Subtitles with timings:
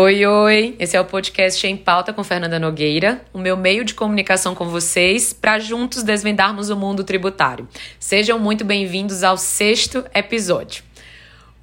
[0.00, 0.76] Oi, oi!
[0.78, 4.68] Esse é o podcast Em Pauta com Fernanda Nogueira, o meu meio de comunicação com
[4.68, 7.66] vocês para juntos desvendarmos o mundo tributário.
[7.98, 10.84] Sejam muito bem-vindos ao sexto episódio.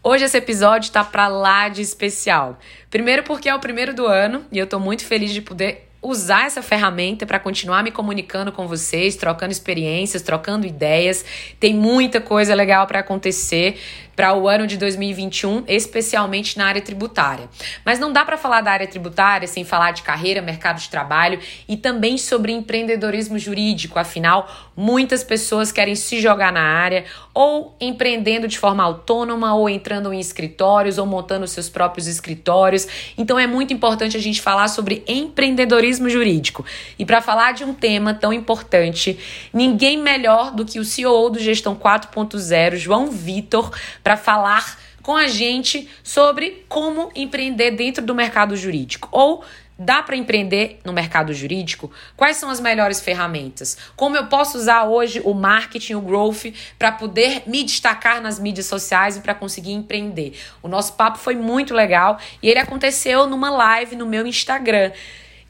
[0.04, 2.60] Hoje esse episódio está para lá de especial.
[2.90, 6.46] Primeiro porque é o primeiro do ano e eu estou muito feliz de poder usar
[6.46, 11.26] essa ferramenta para continuar me comunicando com vocês, trocando experiências, trocando ideias.
[11.60, 13.80] Tem muita coisa legal para acontecer
[14.16, 17.50] para o ano de 2021, especialmente na área tributária.
[17.84, 21.40] Mas não dá para falar da área tributária sem falar de carreira, mercado de trabalho
[21.68, 24.00] e também sobre empreendedorismo jurídico.
[24.00, 30.14] Afinal, muitas pessoas querem se jogar na área ou empreendendo de forma autônoma ou entrando
[30.14, 32.88] em escritórios ou montando seus próprios escritórios.
[33.18, 36.66] Então é muito importante a gente falar sobre empreendedorismo jurídico.
[36.98, 39.20] E para falar de um tema tão importante,
[39.54, 43.72] ninguém melhor do que o CEO do Gestão 4.0, João Vitor,
[44.06, 49.44] para falar com a gente sobre como empreender dentro do mercado jurídico ou
[49.78, 51.92] Dá para empreender no mercado jurídico?
[52.16, 53.78] Quais são as melhores ferramentas?
[53.94, 56.46] Como eu posso usar hoje o marketing, o growth,
[56.80, 60.40] para poder me destacar nas mídias sociais e para conseguir empreender?
[60.64, 64.94] O nosso papo foi muito legal e ele aconteceu numa live no meu Instagram.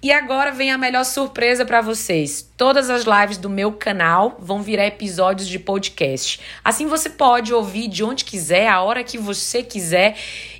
[0.05, 2.47] E agora vem a melhor surpresa para vocês.
[2.55, 6.39] Todas as lives do meu canal vão virar episódios de podcast.
[6.63, 10.15] Assim você pode ouvir de onde quiser, a hora que você quiser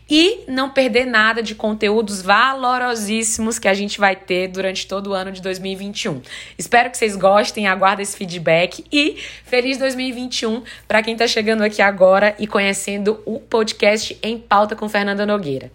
[0.09, 5.13] e não perder nada de conteúdos valorosíssimos que a gente vai ter durante todo o
[5.13, 6.23] ano de 2021.
[6.57, 11.83] Espero que vocês gostem, aguardo esse feedback e feliz 2021 para quem está chegando aqui
[11.83, 15.71] agora e conhecendo o podcast Em Pauta com Fernanda Nogueira.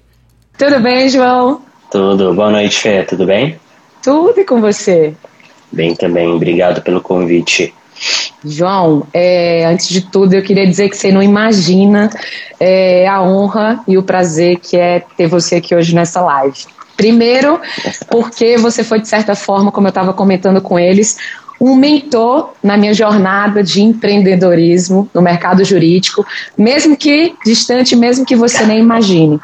[0.59, 1.70] Tudo bem, João?
[1.91, 2.33] Tudo.
[2.35, 3.03] Boa noite, Fê.
[3.03, 3.59] Tudo bem?
[4.03, 5.15] Tudo e com você?
[5.73, 6.29] Bem também.
[6.29, 7.75] Obrigado pelo convite.
[8.45, 12.09] João, é, antes de tudo, eu queria dizer que você não imagina
[12.59, 16.65] é, a honra e o prazer que é ter você aqui hoje nessa live.
[16.97, 17.61] Primeiro,
[18.09, 21.17] porque você foi, de certa forma, como eu estava comentando com eles,
[21.61, 26.27] um mentor na minha jornada de empreendedorismo no mercado jurídico,
[26.57, 29.39] mesmo que distante, mesmo que você nem imagine.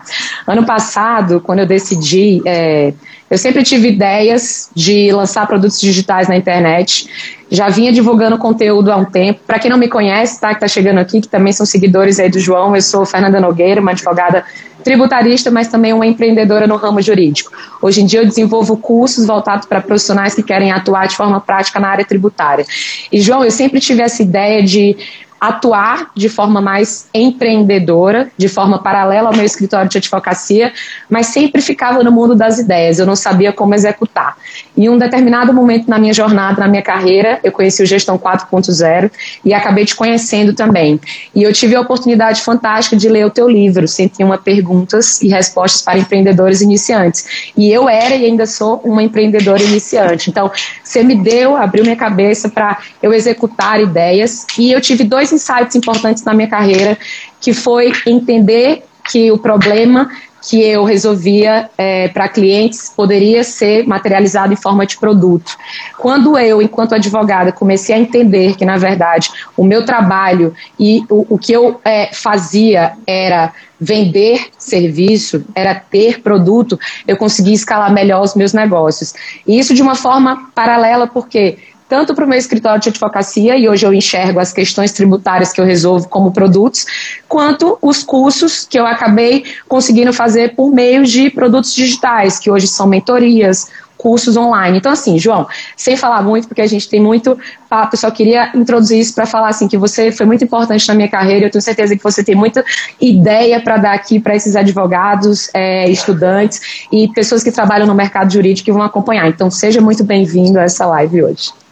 [0.46, 2.94] Ano passado, quando eu decidi, é,
[3.28, 7.08] eu sempre tive ideias de lançar produtos digitais na internet.
[7.50, 9.40] Já vinha divulgando conteúdo há um tempo.
[9.46, 12.30] Para quem não me conhece, tá, que está chegando aqui, que também são seguidores aí
[12.30, 14.44] do João, eu sou Fernanda Nogueira, uma advogada
[14.84, 17.50] tributarista, mas também uma empreendedora no ramo jurídico.
[17.82, 21.80] Hoje em dia eu desenvolvo cursos voltados para profissionais que querem atuar de forma prática
[21.80, 22.64] na área tributária.
[23.10, 24.96] E, João, eu sempre tive essa ideia de
[25.40, 30.72] atuar de forma mais empreendedora, de forma paralela ao meu escritório de advocacia,
[31.08, 34.36] mas sempre ficava no mundo das ideias, eu não sabia como executar.
[34.76, 39.10] Em um determinado momento na minha jornada, na minha carreira, eu conheci o Gestão 4.0
[39.44, 41.00] e acabei te conhecendo também.
[41.34, 45.82] E eu tive a oportunidade fantástica de ler o teu livro, 101 Perguntas e Respostas
[45.82, 47.52] para Empreendedores Iniciantes.
[47.56, 50.30] E eu era e ainda sou uma empreendedora iniciante.
[50.30, 50.50] Então,
[50.82, 55.76] você me deu, abriu minha cabeça para eu executar ideias e eu tive dois insights
[55.76, 56.98] importantes na minha carreira,
[57.40, 60.10] que foi entender que o problema
[60.48, 65.56] que eu resolvia é, para clientes poderia ser materializado em forma de produto.
[65.98, 71.34] Quando eu, enquanto advogada, comecei a entender que, na verdade, o meu trabalho e o,
[71.34, 78.22] o que eu é, fazia era vender serviço, era ter produto, eu consegui escalar melhor
[78.22, 79.14] os meus negócios.
[79.46, 81.58] E isso de uma forma paralela, porque
[81.88, 85.60] tanto para o meu escritório de advocacia, e hoje eu enxergo as questões tributárias que
[85.60, 86.86] eu resolvo como produtos,
[87.28, 92.66] quanto os cursos que eu acabei conseguindo fazer por meio de produtos digitais, que hoje
[92.66, 94.78] são mentorias, cursos online.
[94.78, 97.38] Então, assim, João, sem falar muito, porque a gente tem muito
[97.68, 101.08] papo, só queria introduzir isso para falar assim que você foi muito importante na minha
[101.08, 101.46] carreira.
[101.46, 102.64] Eu tenho certeza que você tem muita
[103.00, 108.32] ideia para dar aqui para esses advogados, é, estudantes e pessoas que trabalham no mercado
[108.32, 109.26] jurídico que vão acompanhar.
[109.28, 111.65] Então, seja muito bem-vindo a essa live hoje.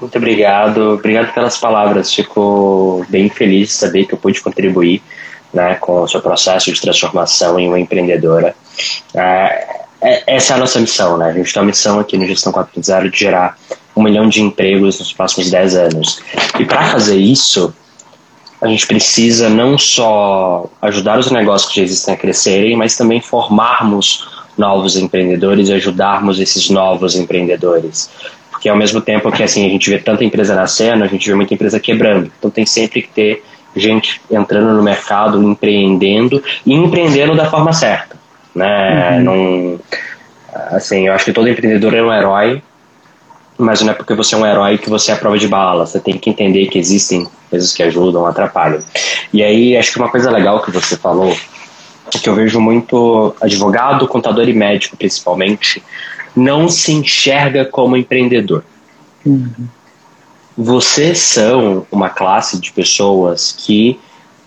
[0.00, 2.14] Muito obrigado, obrigado pelas palavras.
[2.14, 5.02] Fico bem feliz de saber que eu pude contribuir
[5.52, 8.54] né, com o seu processo de transformação em uma empreendedora.
[9.14, 11.26] É, é, essa é a nossa missão, né?
[11.28, 13.58] A gente tem uma missão aqui no Gestão 4.0 de gerar
[13.94, 16.22] um milhão de empregos nos próximos 10 anos.
[16.58, 17.74] E para fazer isso,
[18.62, 23.20] a gente precisa não só ajudar os negócios que já existem a crescerem, mas também
[23.20, 24.26] formarmos
[24.56, 28.08] novos empreendedores e ajudarmos esses novos empreendedores
[28.60, 31.34] porque ao mesmo tempo que assim a gente vê tanta empresa nascendo, a gente vê
[31.34, 32.30] muita empresa quebrando.
[32.38, 33.42] Então tem sempre que ter
[33.74, 38.16] gente entrando no mercado, empreendendo e empreendendo da forma certa,
[38.54, 39.16] né?
[39.16, 39.22] Uhum.
[39.22, 39.80] Não,
[40.72, 42.62] assim, eu acho que todo empreendedor é um herói,
[43.56, 45.86] mas não é porque você é um herói que você é a prova de bala.
[45.86, 48.82] Você tem que entender que existem coisas que ajudam, atrapalham.
[49.32, 51.34] E aí acho que uma coisa legal que você falou
[52.10, 55.82] que eu vejo muito advogado, contador e médico, principalmente,
[56.36, 58.64] não se enxerga como empreendedor.
[59.24, 59.68] Uhum.
[60.56, 63.98] Vocês são uma classe de pessoas que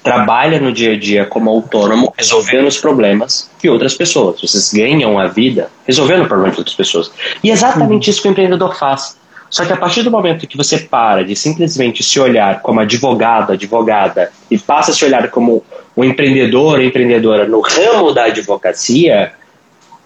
[0.04, 4.42] trabalha no dia a dia como autônomo, resolvendo os problemas de outras pessoas.
[4.42, 7.12] Vocês ganham a vida resolvendo problemas de outras pessoas.
[7.42, 9.18] E é exatamente isso que o empreendedor faz.
[9.50, 13.54] Só que a partir do momento que você para de simplesmente se olhar como advogado,
[13.54, 15.64] advogada, e passa a se olhar como
[15.96, 19.32] um empreendedor empreendedora no ramo da advocacia,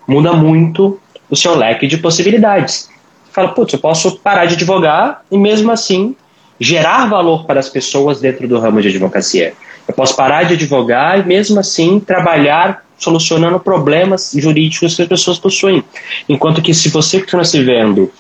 [0.06, 2.90] muda muito o seu leque de possibilidades.
[3.32, 6.16] Fala, putz, eu posso parar de advogar e mesmo assim
[6.60, 9.54] gerar valor para as pessoas dentro do ramo de advocacia.
[9.88, 15.38] Eu posso parar de advogar e mesmo assim trabalhar solucionando problemas jurídicos que as pessoas
[15.38, 15.84] possuem.
[16.28, 18.12] Enquanto que se você continua se vendo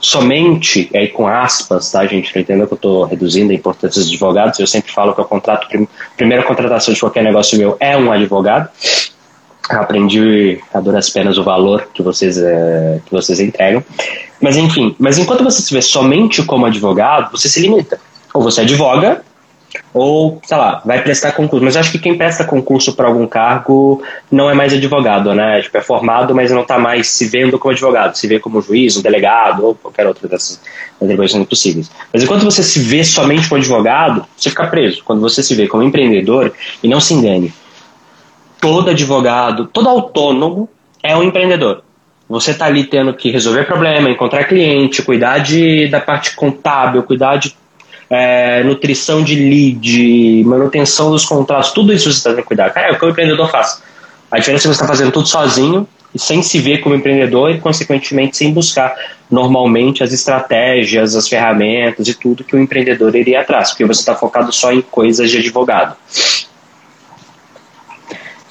[0.00, 2.34] somente, aí com aspas, tá, gente?
[2.34, 4.58] Não entenda que eu estou reduzindo a importância dos advogados.
[4.58, 5.68] Eu sempre falo que o contrato,
[6.16, 8.68] primeira contratação de qualquer negócio meu é um advogado.
[9.68, 13.82] Aprendi a duras penas o valor que vocês, é, que vocês entregam.
[14.40, 18.00] Mas enfim, mas enquanto você se vê somente como advogado, você se limita.
[18.34, 19.22] Ou você advoga,
[19.94, 21.64] ou, sei lá, vai prestar concurso.
[21.64, 25.60] Mas eu acho que quem presta concurso para algum cargo não é mais advogado, né?
[25.62, 28.96] Tipo, é formado, mas não está mais se vendo como advogado, se vê como juiz,
[28.96, 30.60] um delegado ou qualquer outra dessas
[31.00, 31.90] atribuições possíveis.
[32.12, 35.02] Mas enquanto você se vê somente como advogado, você fica preso.
[35.04, 37.52] Quando você se vê como empreendedor, e não se engane,
[38.62, 40.68] todo advogado, todo autônomo
[41.02, 41.82] é um empreendedor.
[42.28, 47.36] Você está ali tendo que resolver problema, encontrar cliente, cuidar de, da parte contábil, cuidar
[47.36, 47.54] de
[48.08, 52.72] é, nutrição de lead, manutenção dos contratos, tudo isso você está tendo que cuidar.
[52.76, 53.82] É o que o empreendedor faz.
[54.30, 57.50] A diferença é que você está fazendo tudo sozinho e sem se ver como empreendedor
[57.50, 58.94] e, consequentemente, sem buscar
[59.28, 64.14] normalmente as estratégias, as ferramentas e tudo que o empreendedor iria atrás, porque você está
[64.14, 65.96] focado só em coisas de advogado.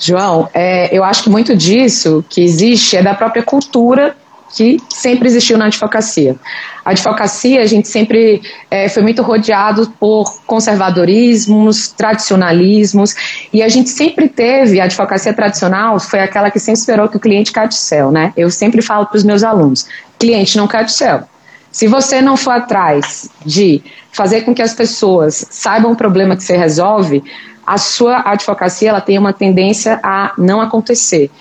[0.01, 4.15] João, é, eu acho que muito disso que existe é da própria cultura
[4.53, 6.35] que sempre existiu na advocacia.
[6.83, 13.15] A advocacia, a gente sempre é, foi muito rodeado por conservadorismos, tradicionalismos,
[13.53, 17.19] e a gente sempre teve, a advocacia tradicional foi aquela que sempre esperou que o
[17.19, 18.33] cliente caia do céu, né?
[18.35, 19.87] Eu sempre falo para os meus alunos,
[20.19, 21.23] cliente não cai do céu.
[21.71, 23.81] Se você não for atrás de
[24.11, 27.23] fazer com que as pessoas saibam o problema que você resolve,
[27.71, 31.31] a sua advocacia ela tem uma tendência a não acontecer.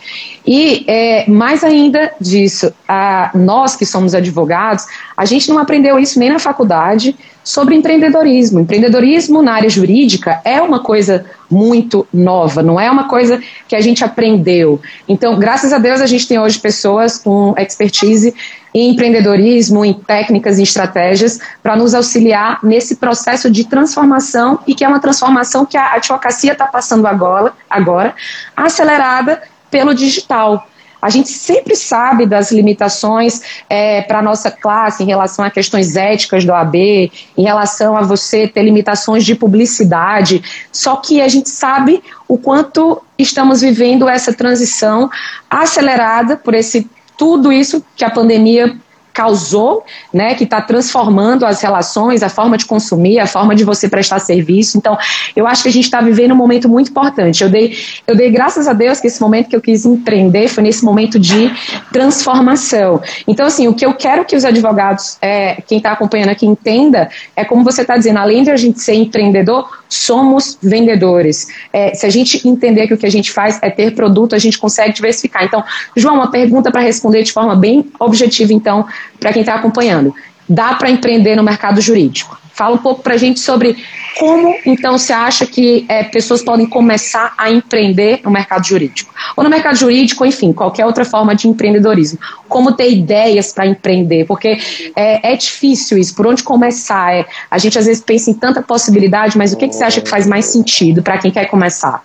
[0.46, 6.18] E é, mais ainda disso, a, nós que somos advogados, a gente não aprendeu isso
[6.18, 7.14] nem na faculdade
[7.44, 8.60] sobre empreendedorismo.
[8.60, 13.80] Empreendedorismo na área jurídica é uma coisa muito nova, não é uma coisa que a
[13.80, 14.80] gente aprendeu.
[15.08, 18.34] Então, graças a Deus, a gente tem hoje pessoas com expertise
[18.72, 24.84] em empreendedorismo, em técnicas e estratégias para nos auxiliar nesse processo de transformação e que
[24.84, 28.14] é uma transformação que a advocacia está passando agora, agora,
[28.56, 30.66] acelerada pelo digital.
[31.02, 35.96] A gente sempre sabe das limitações é, para a nossa classe em relação a questões
[35.96, 41.48] éticas do AB, em relação a você ter limitações de publicidade, só que a gente
[41.48, 45.08] sabe o quanto estamos vivendo essa transição
[45.48, 48.78] acelerada por esse tudo isso que a pandemia
[49.20, 49.84] causou,
[50.14, 54.18] né, que está transformando as relações, a forma de consumir, a forma de você prestar
[54.18, 54.78] serviço.
[54.78, 54.96] Então,
[55.36, 57.44] eu acho que a gente está vivendo um momento muito importante.
[57.44, 60.62] Eu dei, eu dei graças a Deus que esse momento que eu quis empreender foi
[60.62, 61.52] nesse momento de
[61.92, 63.02] transformação.
[63.28, 67.10] Então, assim, o que eu quero que os advogados, é, quem está acompanhando aqui, entenda
[67.36, 71.48] é como você está dizendo, além de a gente ser empreendedor, somos vendedores.
[71.74, 74.38] É, se a gente entender que o que a gente faz é ter produto, a
[74.38, 75.44] gente consegue diversificar.
[75.44, 75.62] Então,
[75.94, 78.86] João, uma pergunta para responder de forma bem objetiva, então,
[79.18, 80.14] para quem está acompanhando.
[80.48, 82.38] Dá para empreender no mercado jurídico?
[82.52, 83.76] Fala um pouco para a gente sobre
[84.18, 89.14] como, então, você acha que é, pessoas podem começar a empreender no mercado jurídico?
[89.36, 92.18] Ou no mercado jurídico, enfim, qualquer outra forma de empreendedorismo.
[92.48, 94.26] Como ter ideias para empreender?
[94.26, 94.58] Porque
[94.96, 96.14] é, é, difícil isso.
[96.14, 97.14] Por onde começar?
[97.14, 100.00] É, a gente às vezes pensa em tanta possibilidade, mas o que, que você acha
[100.00, 102.04] que faz mais sentido para quem quer começar?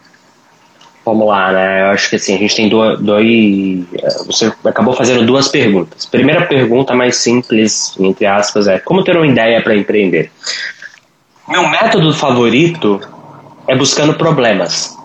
[1.05, 1.81] Vamos lá, né?
[1.83, 3.85] Eu acho que assim, a gente tem dois, dois.
[4.25, 6.03] Você acabou fazendo duas perguntas.
[6.07, 10.31] Primeira pergunta, mais simples, entre aspas, é como ter uma ideia para empreender?
[11.47, 13.00] Meu método favorito
[13.67, 14.97] é buscando problemas.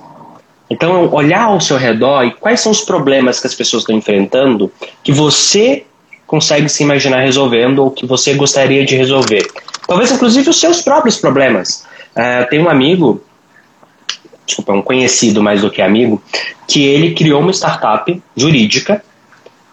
[0.71, 4.73] Então, olhar ao seu redor e quais são os problemas que as pessoas estão enfrentando
[5.03, 5.85] que você
[6.27, 9.47] consegue se imaginar resolvendo ou que você gostaria de resolver.
[9.87, 11.85] Talvez, inclusive, os seus próprios problemas.
[12.17, 13.21] Uh, tem um amigo
[14.51, 16.23] desculpa, um conhecido mais do que amigo,
[16.69, 19.03] que ele criou uma startup jurídica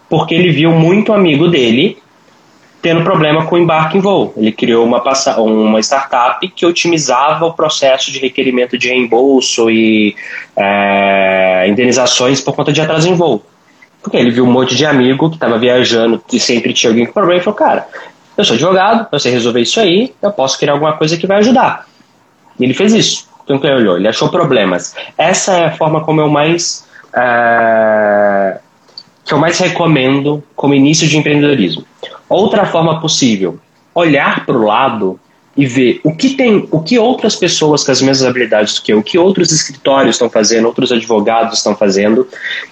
[0.08, 1.98] porque ele viu muito amigo dele
[2.80, 4.32] tendo problema com embarque em voo.
[4.36, 5.02] Ele criou uma,
[5.38, 10.14] uma startup que otimizava o processo de requerimento de reembolso e
[10.56, 13.44] é, indenizações por conta de atraso em voo.
[14.00, 17.12] Porque ele viu um monte de amigo que estava viajando e sempre tinha alguém com
[17.12, 17.86] problema e falou: Cara,
[18.36, 21.38] eu sou advogado, eu sei resolver isso aí, eu posso criar alguma coisa que vai
[21.38, 21.86] ajudar.
[22.58, 23.27] E ele fez isso.
[23.54, 24.94] Então, ele olhou, ele achou problemas.
[25.16, 26.86] Essa é a forma como eu mais.
[27.14, 28.58] É,
[29.24, 31.84] que eu mais recomendo como início de empreendedorismo.
[32.28, 33.58] Outra forma possível,
[33.94, 35.20] olhar para o lado
[35.54, 39.00] e ver o que tem, o que outras pessoas com as mesmas habilidades que eu,
[39.00, 42.26] o que outros escritórios estão fazendo, outros advogados estão fazendo,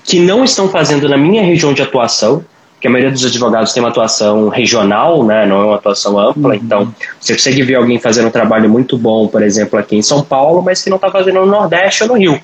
[0.04, 2.44] que não estão fazendo na minha região de atuação,
[2.80, 6.50] que a maioria dos advogados tem uma atuação regional, né, não é uma atuação ampla,
[6.50, 6.54] uhum.
[6.54, 10.22] então você consegue ver alguém fazendo um trabalho muito bom, por exemplo, aqui em São
[10.22, 12.40] Paulo, mas que não está fazendo no Nordeste ou no Rio.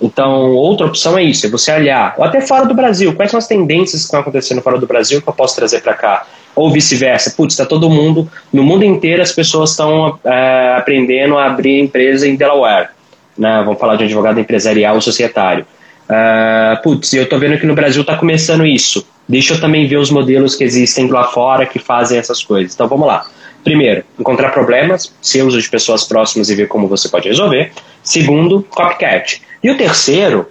[0.00, 3.38] Então, outra opção é isso, é você olhar, ou até fora do Brasil, quais são
[3.38, 6.26] as tendências que estão acontecendo fora do Brasil que eu posso trazer para cá?
[6.54, 11.46] Ou vice-versa, putz, está todo mundo, no mundo inteiro as pessoas estão é, aprendendo a
[11.46, 12.88] abrir empresa em Delaware,
[13.36, 13.62] né?
[13.64, 15.64] vamos falar de um advogado empresarial ou societário.
[16.08, 19.98] Uh, putz, eu estou vendo que no Brasil está começando isso, deixa eu também ver
[19.98, 22.74] os modelos que existem lá fora que fazem essas coisas.
[22.74, 23.26] Então, vamos lá.
[23.62, 27.72] Primeiro, encontrar problemas, seus de pessoas próximas e ver como você pode resolver.
[28.02, 29.42] Segundo, copycat.
[29.62, 30.46] E o terceiro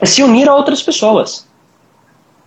[0.00, 1.46] é se unir a outras pessoas.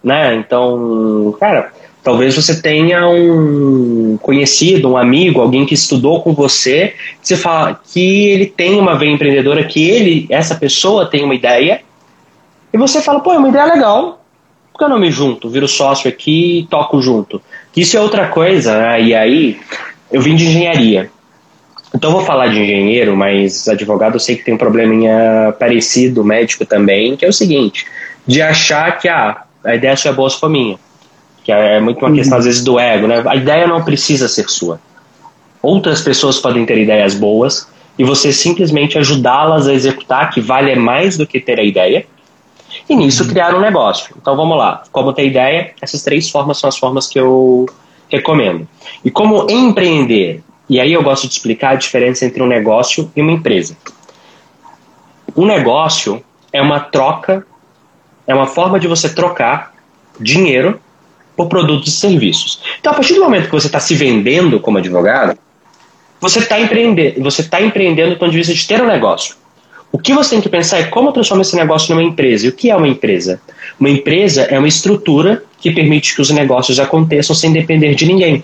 [0.03, 0.35] Né?
[0.35, 1.71] Então, cara,
[2.03, 7.79] talvez você tenha um conhecido, um amigo, alguém que estudou com você, que você fala
[7.91, 11.81] que ele tem uma veia empreendedora, que ele, essa pessoa tem uma ideia,
[12.73, 14.23] e você fala, pô, é uma ideia legal,
[14.71, 15.49] por que eu não me junto?
[15.49, 17.41] Viro sócio aqui e toco junto.
[17.75, 19.01] Isso é outra coisa, né?
[19.01, 19.59] E aí,
[20.11, 21.11] eu vim de engenharia.
[21.93, 26.65] Então vou falar de engenheiro, mas advogado eu sei que tem um probleminha parecido, médico
[26.65, 27.85] também, que é o seguinte,
[28.27, 30.77] de achar que ah, a ideia só é boa se for minha.
[31.43, 33.23] Que é muito uma questão, às vezes, do ego, né?
[33.25, 34.79] A ideia não precisa ser sua.
[35.61, 41.17] Outras pessoas podem ter ideias boas e você simplesmente ajudá-las a executar, que vale mais
[41.17, 42.05] do que ter a ideia,
[42.89, 44.15] e nisso criar um negócio.
[44.19, 44.83] Então vamos lá.
[44.91, 47.67] Como ter ideia, essas três formas são as formas que eu
[48.09, 48.67] recomendo.
[49.05, 53.21] E como empreender e aí eu gosto de explicar a diferença entre um negócio e
[53.21, 53.75] uma empresa.
[55.35, 57.45] Um negócio é uma troca,
[58.27, 59.73] é uma forma de você trocar
[60.19, 60.79] dinheiro
[61.35, 62.61] por produtos e serviços.
[62.79, 65.37] Então, a partir do momento que você está se vendendo como advogado,
[66.21, 69.35] você está empreendendo, você está empreendendo do ponto de vista de ter um negócio.
[69.91, 72.45] O que você tem que pensar é como transformar esse negócio numa empresa.
[72.45, 73.41] E o que é uma empresa?
[73.79, 78.43] Uma empresa é uma estrutura que permite que os negócios aconteçam sem depender de ninguém.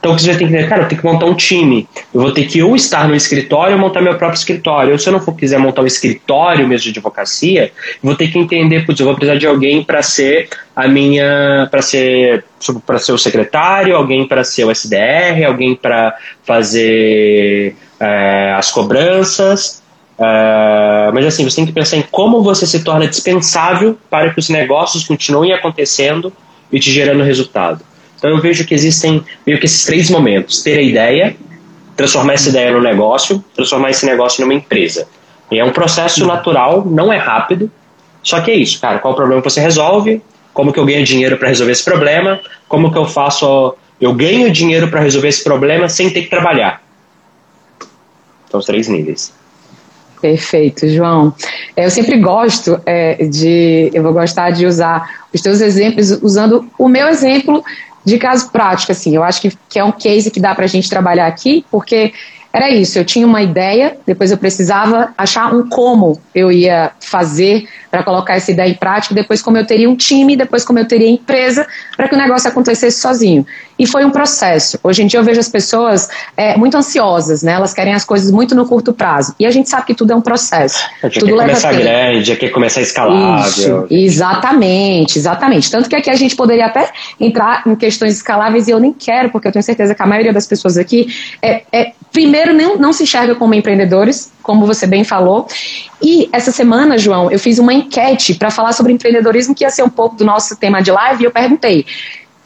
[0.00, 1.86] Então você ter que entender, cara, eu tenho que montar um time.
[2.12, 4.92] Eu vou ter que ou estar no escritório ou montar meu próprio escritório.
[4.92, 7.70] Ou se eu não for quiser montar um escritório mesmo de advocacia, eu
[8.02, 11.82] vou ter que entender, putz, eu vou precisar de alguém para ser a minha, para
[11.82, 12.44] ser
[12.86, 19.79] para ser o secretário, alguém para ser o SDR, alguém para fazer é, as cobranças.
[20.22, 24.38] É, mas assim, você tem que pensar em como você se torna dispensável para que
[24.38, 26.30] os negócios continuem acontecendo
[26.70, 27.82] e te gerando resultado.
[28.18, 31.34] Então eu vejo que existem meio que esses três momentos: ter a ideia,
[31.96, 35.08] transformar essa ideia no negócio, transformar esse negócio numa empresa.
[35.50, 37.70] E é um processo natural, não é rápido.
[38.22, 38.98] Só que é isso, cara.
[38.98, 40.22] Qual o problema que você resolve?
[40.52, 42.38] Como que eu ganho dinheiro para resolver esse problema?
[42.68, 43.74] Como que eu faço?
[43.98, 46.82] Eu ganho dinheiro para resolver esse problema sem ter que trabalhar.
[48.50, 49.39] São os três níveis.
[50.20, 51.34] Perfeito, João.
[51.74, 56.68] É, eu sempre gosto é, de, eu vou gostar de usar os teus exemplos usando
[56.78, 57.64] o meu exemplo
[58.04, 60.68] de caso prático, assim, eu acho que, que é um case que dá para a
[60.68, 62.12] gente trabalhar aqui, porque
[62.52, 67.68] era isso, eu tinha uma ideia, depois eu precisava achar um como eu ia fazer
[67.90, 70.86] para colocar essa ideia em prática, depois como eu teria um time, depois como eu
[70.86, 73.46] teria empresa para que o negócio acontecesse sozinho.
[73.80, 74.78] E foi um processo.
[74.84, 76.06] Hoje em dia eu vejo as pessoas
[76.36, 77.52] é, muito ansiosas, né?
[77.52, 79.34] Elas querem as coisas muito no curto prazo.
[79.40, 80.86] E a gente sabe que tudo é um processo.
[81.02, 81.82] Já tudo quer começar tempo.
[81.82, 83.86] grande, já quer começar escalável.
[83.86, 85.70] Isso, exatamente, exatamente.
[85.70, 89.30] Tanto que aqui a gente poderia até entrar em questões escaláveis e eu nem quero,
[89.30, 91.06] porque eu tenho certeza que a maioria das pessoas aqui
[91.40, 95.46] é, é primeiro não, não se enxerga como empreendedores, como você bem falou.
[96.02, 99.82] E essa semana, João, eu fiz uma enquete para falar sobre empreendedorismo, que ia ser
[99.82, 101.86] um pouco do nosso tema de live, e eu perguntei: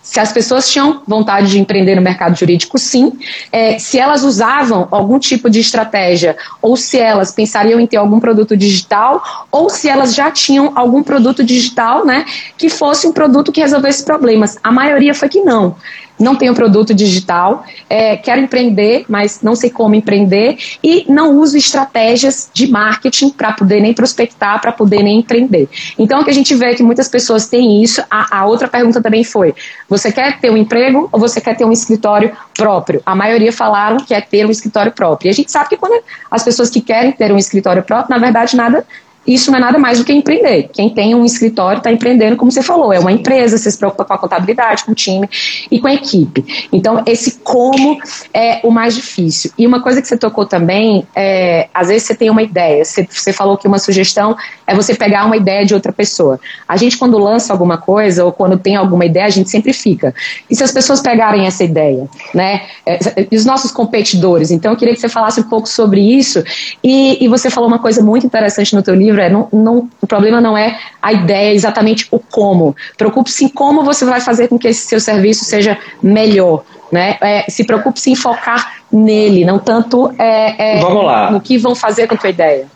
[0.05, 3.19] se as pessoas tinham vontade de empreender no mercado jurídico, sim.
[3.51, 8.21] É, se elas usavam algum tipo de estratégia, ou se elas pensariam em ter algum
[8.21, 12.27] produto digital, ou se elas já tinham algum produto digital, né,
[12.59, 14.59] que fosse um produto que resolvesse problemas.
[14.63, 15.75] A maioria foi que não.
[16.19, 21.57] Não tenho produto digital, é, quero empreender, mas não sei como empreender e não uso
[21.57, 25.69] estratégias de marketing para poder nem prospectar, para poder nem empreender.
[25.99, 28.03] Então, o que a gente vê é que muitas pessoas têm isso.
[28.11, 29.55] A, a outra pergunta também foi:
[29.89, 33.03] você quer ter um emprego ou você quer ter um escritório próprio?
[33.05, 35.29] A maioria falaram que é ter um escritório próprio.
[35.29, 38.19] E a gente sabe que quando as pessoas que querem ter um escritório próprio, na
[38.19, 38.87] verdade, nada
[39.27, 40.69] isso não é nada mais do que empreender.
[40.73, 44.05] Quem tem um escritório está empreendendo, como você falou, é uma empresa, você se preocupa
[44.05, 45.29] com a contabilidade, com o time
[45.71, 46.69] e com a equipe.
[46.73, 47.99] Então, esse como
[48.33, 49.51] é o mais difícil.
[49.59, 53.07] E uma coisa que você tocou também, é, às vezes você tem uma ideia, você,
[53.11, 56.39] você falou que uma sugestão é você pegar uma ideia de outra pessoa.
[56.69, 60.15] A gente, quando lança alguma coisa ou quando tem alguma ideia, a gente sempre fica.
[60.51, 62.63] E se as pessoas pegarem essa ideia, né?
[62.85, 62.99] É,
[63.31, 64.51] e os nossos competidores.
[64.51, 66.43] Então, eu queria que você falasse um pouco sobre isso.
[66.83, 69.89] E, e você falou uma coisa muito interessante no teu livro livro é não, não,
[70.01, 72.75] o problema não é a ideia, é exatamente o como.
[72.97, 76.65] Preocupe-se em como você vai fazer com que esse seu serviço seja melhor.
[76.91, 77.17] Né?
[77.21, 82.15] É, se preocupe-se em focar nele, não tanto é, é, no que vão fazer com
[82.15, 82.67] a tua ideia.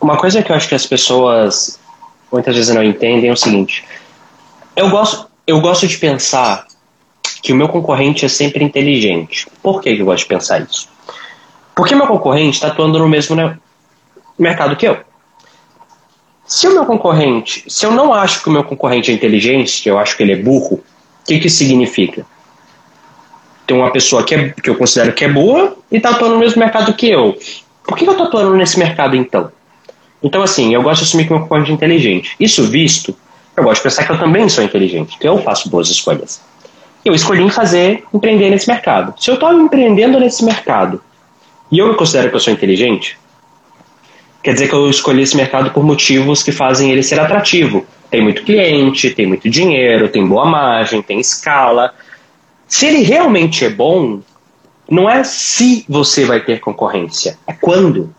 [0.00, 1.78] Uma coisa que eu acho que as pessoas
[2.32, 3.84] muitas vezes não entendem é o seguinte:
[4.74, 6.66] eu gosto, eu gosto de pensar
[7.42, 9.46] que o meu concorrente é sempre inteligente.
[9.62, 10.88] Por que eu gosto de pensar isso?
[11.74, 13.36] Porque meu concorrente está atuando no mesmo
[14.38, 14.98] mercado que eu.
[16.52, 19.98] Se o meu concorrente, se eu não acho que o meu concorrente é inteligente, eu
[19.98, 22.26] acho que ele é burro, o que, que significa?
[23.66, 26.40] Tem uma pessoa que, é, que eu considero que é boa e está atuando no
[26.40, 27.38] mesmo mercado que eu.
[27.82, 29.50] Por que, que eu estou atuando nesse mercado então?
[30.22, 32.36] Então, assim, eu gosto de assumir que meu concorrente é inteligente.
[32.38, 33.16] Isso visto,
[33.56, 36.42] eu gosto de pensar que eu também sou inteligente, que eu faço boas escolhas.
[37.02, 39.14] Eu escolhi fazer, empreender nesse mercado.
[39.18, 41.00] Se eu estou empreendendo nesse mercado
[41.70, 43.16] e eu me considero que eu sou inteligente,
[44.42, 47.86] quer dizer que eu escolhi esse mercado por motivos que fazem ele ser atrativo.
[48.10, 51.94] Tem muito cliente, tem muito dinheiro, tem boa margem, tem escala.
[52.66, 54.20] Se ele realmente é bom,
[54.90, 58.14] não é se você vai ter concorrência, é quando.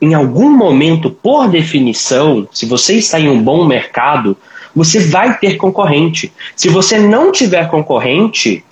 [0.00, 4.36] Em algum momento, por definição, se você está em um bom mercado,
[4.74, 6.32] você vai ter concorrente.
[6.54, 8.62] Se você não tiver concorrente,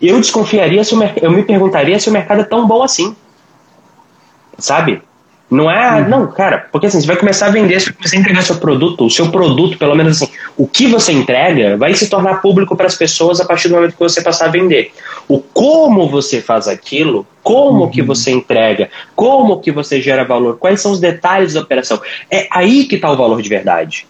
[0.00, 3.16] eu desconfiaria se o eu me perguntaria se o mercado é tão bom assim.
[4.56, 5.02] Sabe?
[5.50, 6.08] Não é, uhum.
[6.08, 9.30] não, cara, porque assim, você vai começar a vender, você entregar seu produto, o seu
[9.30, 13.40] produto, pelo menos assim, o que você entrega vai se tornar público para as pessoas
[13.40, 14.92] a partir do momento que você passar a vender.
[15.26, 17.90] O como você faz aquilo, como uhum.
[17.90, 21.98] que você entrega, como que você gera valor, quais são os detalhes da operação.
[22.30, 24.06] É aí que está o valor de verdade.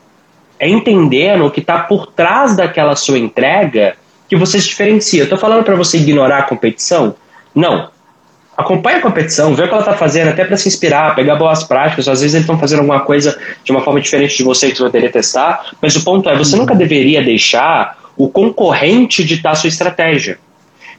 [0.58, 3.94] É entendendo o que está por trás daquela sua entrega
[4.28, 5.22] que você se diferencia.
[5.22, 7.14] Eu tô falando para você ignorar a competição?
[7.54, 7.96] Não
[8.58, 11.62] acompanha a competição, vê o que ela está fazendo, até para se inspirar, pegar boas
[11.62, 12.08] práticas.
[12.08, 14.82] Às vezes eles estão fazendo alguma coisa de uma forma diferente de você que você
[14.82, 19.68] poderia testar, mas o ponto é, você nunca deveria deixar o concorrente ditar a sua
[19.68, 20.40] estratégia.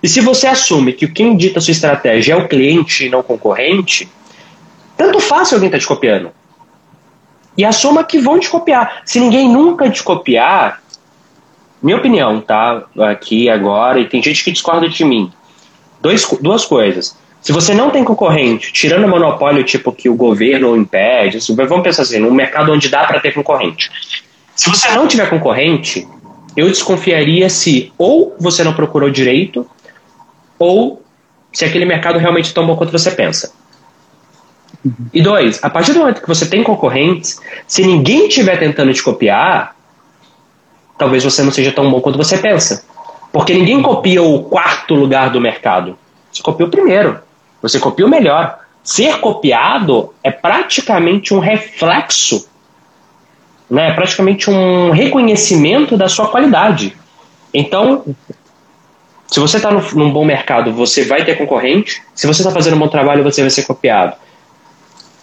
[0.02, 3.19] E se você assume que quem dita a sua estratégia é o cliente e não
[3.19, 4.10] o concorrente,
[4.95, 6.32] tanto faz se alguém está te copiando.
[7.58, 9.02] E assuma que vão te copiar.
[9.04, 10.82] Se ninguém nunca te copiar,
[11.84, 12.86] minha opinião, tá?
[13.00, 15.30] Aqui agora, e tem gente que discorda de mim.
[16.02, 17.17] Dois, duas coisas.
[17.41, 21.82] Se você não tem concorrente, tirando o monopólio tipo que o governo impede, assim, vamos
[21.82, 23.89] pensar assim, num mercado onde dá para ter concorrente.
[24.56, 26.06] Se você não tiver concorrente,
[26.56, 29.65] eu desconfiaria se ou você não procurou direito,
[30.58, 31.02] ou
[31.54, 33.54] se aquele mercado realmente é tão bom quanto você pensa.
[35.13, 39.02] E dois, a partir do momento que você tem concorrentes, se ninguém estiver tentando te
[39.02, 39.75] copiar,
[40.97, 42.86] talvez você não seja tão bom quanto você pensa.
[43.32, 45.97] Porque ninguém copia o quarto lugar do mercado.
[46.32, 47.19] Você copia o primeiro.
[47.62, 48.60] Você copia o melhor.
[48.84, 52.48] Ser copiado é praticamente um reflexo,
[53.69, 53.89] né?
[53.89, 56.95] é praticamente um reconhecimento da sua qualidade.
[57.54, 58.04] Então,
[59.28, 62.02] se você está num bom mercado, você vai ter concorrente.
[62.15, 64.15] Se você está fazendo um bom trabalho, você vai ser copiado.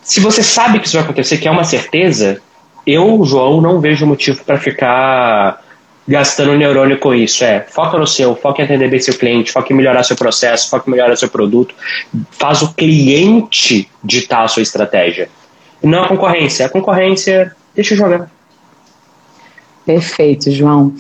[0.03, 2.41] Se você sabe que isso vai acontecer, que é uma certeza,
[2.87, 5.61] eu, João, não vejo motivo para ficar
[6.07, 7.45] gastando neurônio com isso.
[7.45, 10.71] É, foca no seu, foca em atender bem seu cliente, foca em melhorar seu processo,
[10.71, 11.75] foca em melhorar seu produto.
[12.31, 15.29] Faz o cliente ditar a sua estratégia.
[15.83, 16.67] Não a concorrência.
[16.67, 18.31] A concorrência, deixa eu jogar.
[19.85, 20.95] Perfeito, João.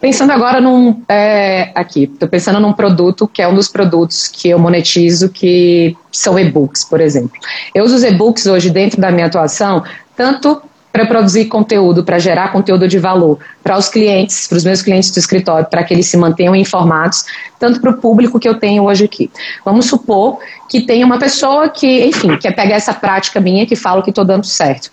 [0.00, 1.02] Pensando agora num.
[1.08, 5.96] É, aqui, estou pensando num produto que é um dos produtos que eu monetizo, que
[6.12, 7.32] são e-books, por exemplo.
[7.74, 9.82] Eu uso os e-books hoje dentro da minha atuação,
[10.16, 14.82] tanto para produzir conteúdo, para gerar conteúdo de valor para os clientes, para os meus
[14.82, 17.24] clientes do escritório, para que eles se mantenham informados,
[17.58, 19.30] tanto para o público que eu tenho hoje aqui.
[19.64, 24.02] Vamos supor que tem uma pessoa que, enfim, quer pegar essa prática minha que fala
[24.02, 24.90] que estou dando certo.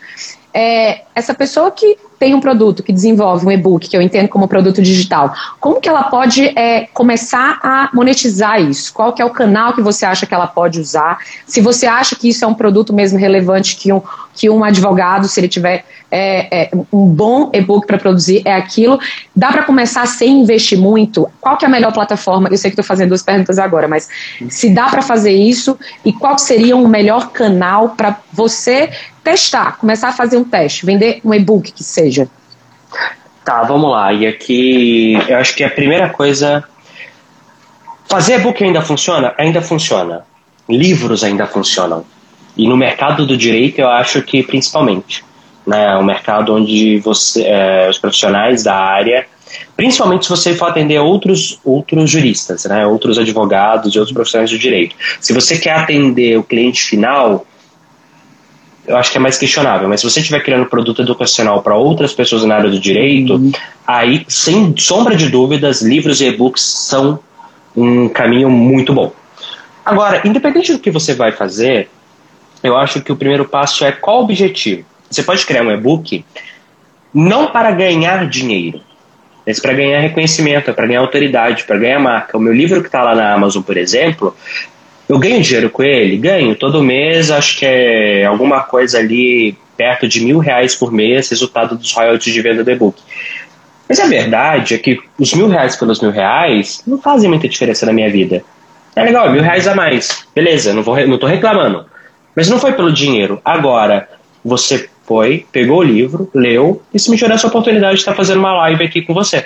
[0.53, 4.47] É, essa pessoa que tem um produto, que desenvolve um e-book, que eu entendo como
[4.47, 8.93] produto digital, como que ela pode é, começar a monetizar isso?
[8.93, 11.19] Qual que é o canal que você acha que ela pode usar?
[11.45, 14.01] Se você acha que isso é um produto mesmo relevante que um,
[14.33, 18.99] que um advogado, se ele tiver é, é, um bom e-book para produzir, é aquilo.
[19.35, 21.29] Dá para começar sem investir muito?
[21.41, 22.49] Qual que é a melhor plataforma?
[22.49, 24.09] Eu sei que estou fazendo duas perguntas agora, mas
[24.49, 28.89] se dá para fazer isso e qual seria o melhor canal para você
[29.25, 32.27] testar, começar a fazer um teste, vender um e-book que seja?
[33.43, 34.11] Tá, vamos lá.
[34.11, 36.63] E aqui eu acho que a primeira coisa.
[38.07, 39.33] Fazer e-book ainda funciona?
[39.37, 40.25] Ainda funciona.
[40.67, 42.05] Livros ainda funcionam.
[42.57, 45.23] E no mercado do direito eu acho que principalmente.
[45.65, 49.25] Né, um mercado onde você, é, os profissionais da área,
[49.75, 54.59] principalmente se você for atender outros, outros juristas, né, outros advogados e outros profissionais do
[54.59, 54.95] direito.
[55.19, 57.47] Se você quer atender o cliente final,
[58.87, 62.13] eu acho que é mais questionável, mas se você estiver criando produto educacional para outras
[62.13, 63.51] pessoas na área do direito, uhum.
[63.85, 67.19] aí, sem sombra de dúvidas, livros e e-books são
[67.75, 69.11] um caminho muito bom.
[69.85, 71.89] Agora, independente do que você vai fazer,
[72.63, 74.85] eu acho que o primeiro passo é qual o objetivo.
[75.09, 76.25] Você pode criar um e-book
[77.13, 78.81] não para ganhar dinheiro,
[79.45, 82.37] mas para ganhar reconhecimento, para ganhar autoridade, para ganhar marca.
[82.37, 84.35] O meu livro que está lá na Amazon, por exemplo,
[85.07, 86.17] eu ganho dinheiro com ele?
[86.17, 86.55] Ganho.
[86.55, 91.75] Todo mês, acho que é alguma coisa ali perto de mil reais por mês, resultado
[91.75, 93.01] dos royalties de venda do e-book.
[93.87, 97.85] Mas a verdade é que os mil reais pelos mil reais não fazem muita diferença
[97.85, 98.43] na minha vida.
[98.95, 100.25] É legal, mil reais a mais.
[100.33, 101.85] Beleza, não, vou, não tô reclamando.
[102.35, 103.39] Mas não foi pelo dinheiro.
[103.45, 104.09] Agora,
[104.43, 108.39] você foi, pegou o livro, leu e se me tirou essa oportunidade de estar fazendo
[108.39, 109.45] uma live aqui com você.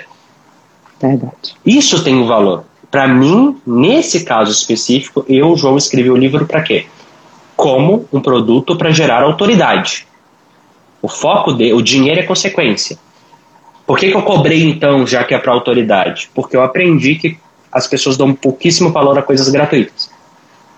[1.00, 1.54] Verdade.
[1.64, 2.64] Isso tem um valor.
[2.90, 6.86] Para mim, nesse caso específico, eu, João, escrevi o livro para quê?
[7.54, 10.06] Como um produto para gerar autoridade.
[11.00, 12.98] O foco de, o dinheiro é consequência.
[13.86, 16.30] Por que, que eu cobrei então, já que é para autoridade?
[16.34, 17.38] Porque eu aprendi que
[17.72, 20.10] as pessoas dão pouquíssimo valor a coisas gratuitas.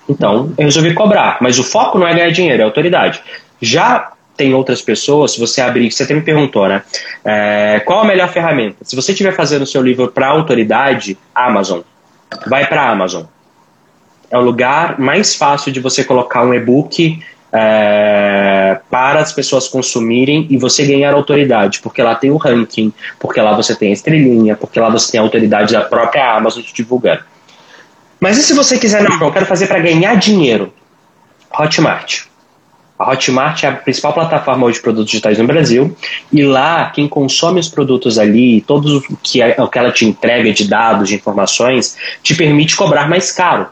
[0.08, 1.38] Então, eu resolvi cobrar.
[1.40, 3.22] Mas o foco não é ganhar dinheiro, é autoridade.
[3.60, 6.82] Já tem outras pessoas, se você abrir, você até me perguntou, né?
[7.24, 8.78] É, qual a melhor ferramenta?
[8.82, 11.80] Se você estiver fazendo o seu livro para autoridade, Amazon
[12.46, 13.24] vai para a Amazon.
[14.30, 20.46] É o lugar mais fácil de você colocar um e-book é, para as pessoas consumirem
[20.48, 24.56] e você ganhar autoridade, porque lá tem o ranking, porque lá você tem a estrelinha,
[24.56, 27.22] porque lá você tem a autoridade da própria Amazon te divulgando.
[28.18, 30.72] Mas e se você quiser, não, eu quero fazer para ganhar dinheiro?
[31.58, 32.22] Hotmart.
[33.02, 35.96] A Hotmart é a principal plataforma de produtos digitais no Brasil
[36.32, 40.04] e lá quem consome os produtos ali, todos o que, é, o que ela te
[40.04, 43.66] entrega de dados, de informações, te permite cobrar mais caro.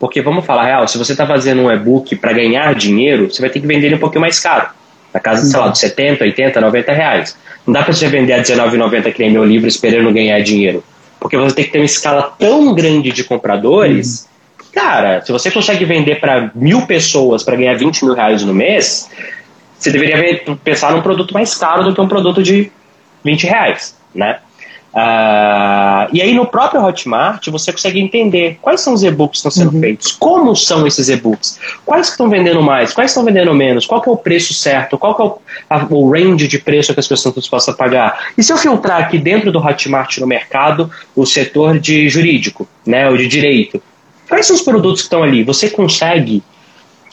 [0.00, 3.50] Porque vamos falar real, se você está fazendo um e-book para ganhar dinheiro, você vai
[3.50, 4.70] ter que vender ele um pouquinho mais caro.
[5.14, 7.36] Na casa, sei lá, de 70, 80, 90 reais.
[7.64, 10.82] Não dá para você vender a R$19,90 que nem meu livro esperando ganhar dinheiro.
[11.20, 14.31] Porque você tem que ter uma escala tão grande de compradores uhum
[14.72, 19.10] Cara, se você consegue vender para mil pessoas para ganhar 20 mil reais no mês,
[19.78, 22.72] você deveria pensar num produto mais caro do que um produto de
[23.24, 24.38] 20 reais, né?
[24.94, 29.50] Uh, e aí no próprio Hotmart você consegue entender quais são os e-books que estão
[29.50, 29.80] sendo uhum.
[29.80, 34.02] feitos, como são esses e-books, quais que estão vendendo mais, quais estão vendendo menos, qual
[34.06, 35.38] é o preço certo, qual é o,
[35.70, 38.32] a, o range de preço que as pessoas a pagar.
[38.36, 43.08] E se eu filtrar aqui dentro do Hotmart no mercado o setor de jurídico, né,
[43.08, 43.82] ou de direito,
[44.28, 45.42] Quais são os produtos que estão ali?
[45.44, 46.42] Você consegue.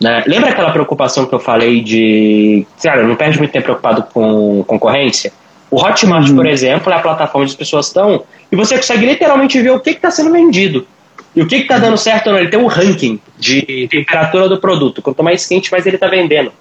[0.02, 0.24] Né?
[0.26, 2.66] Lembra aquela preocupação que eu falei de.
[2.82, 5.34] Cara, não perde muito tempo preocupado com concorrência?
[5.70, 6.36] O Hotmart, uhum.
[6.36, 9.80] por exemplo, é a plataforma onde as pessoas estão e você consegue literalmente ver o
[9.80, 10.88] que está sendo vendido.
[11.36, 12.40] E o que está dando certo ou não.
[12.40, 15.02] Ele tem um ranking de temperatura do produto.
[15.02, 16.52] Quanto mais quente, mais ele está vendendo.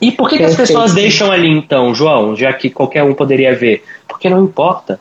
[0.00, 3.54] E por que, que as pessoas deixam ali então, João, já que qualquer um poderia
[3.54, 3.82] ver?
[4.06, 5.00] Porque não importa.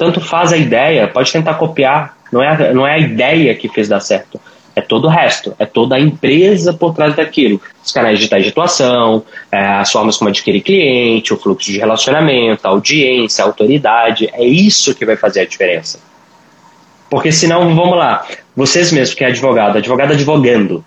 [0.00, 3.68] Tanto faz a ideia, pode tentar copiar, não é, a, não é a ideia que
[3.68, 4.40] fez dar certo.
[4.74, 7.60] É todo o resto, é toda a empresa por trás daquilo.
[7.84, 12.66] Os canais digitais de atuação, é, as formas como adquirir cliente, o fluxo de relacionamento,
[12.66, 14.30] a audiência, a autoridade.
[14.32, 16.00] É isso que vai fazer a diferença.
[17.10, 18.24] Porque senão, vamos lá,
[18.56, 20.82] vocês mesmos que é advogado, advogado advogando.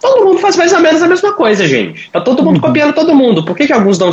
[0.00, 2.10] Todo mundo faz mais ou menos a mesma coisa, gente.
[2.10, 2.62] Tá todo mundo uhum.
[2.62, 3.44] copiando todo mundo.
[3.44, 4.10] Por que, que alguns não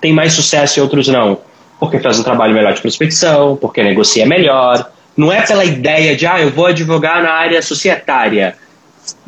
[0.00, 1.46] têm mais sucesso e outros não?
[1.78, 4.90] Porque faz um trabalho melhor de prospecção, porque negocia melhor.
[5.16, 8.56] Não é pela ideia de, ah, eu vou advogar na área societária.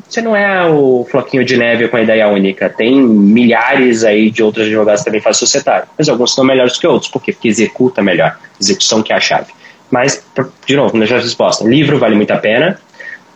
[0.09, 2.69] Você não é o floquinho de neve com a ideia única.
[2.69, 5.87] Tem milhares aí de outros advogados que também fazem societário.
[5.97, 7.11] Mas alguns são melhores que outros.
[7.11, 8.37] Porque executa melhor.
[8.61, 9.53] Execução que é a chave.
[9.91, 10.25] Mas,
[10.67, 11.65] de novo, não a resposta.
[11.65, 12.79] Livro vale muito a pena.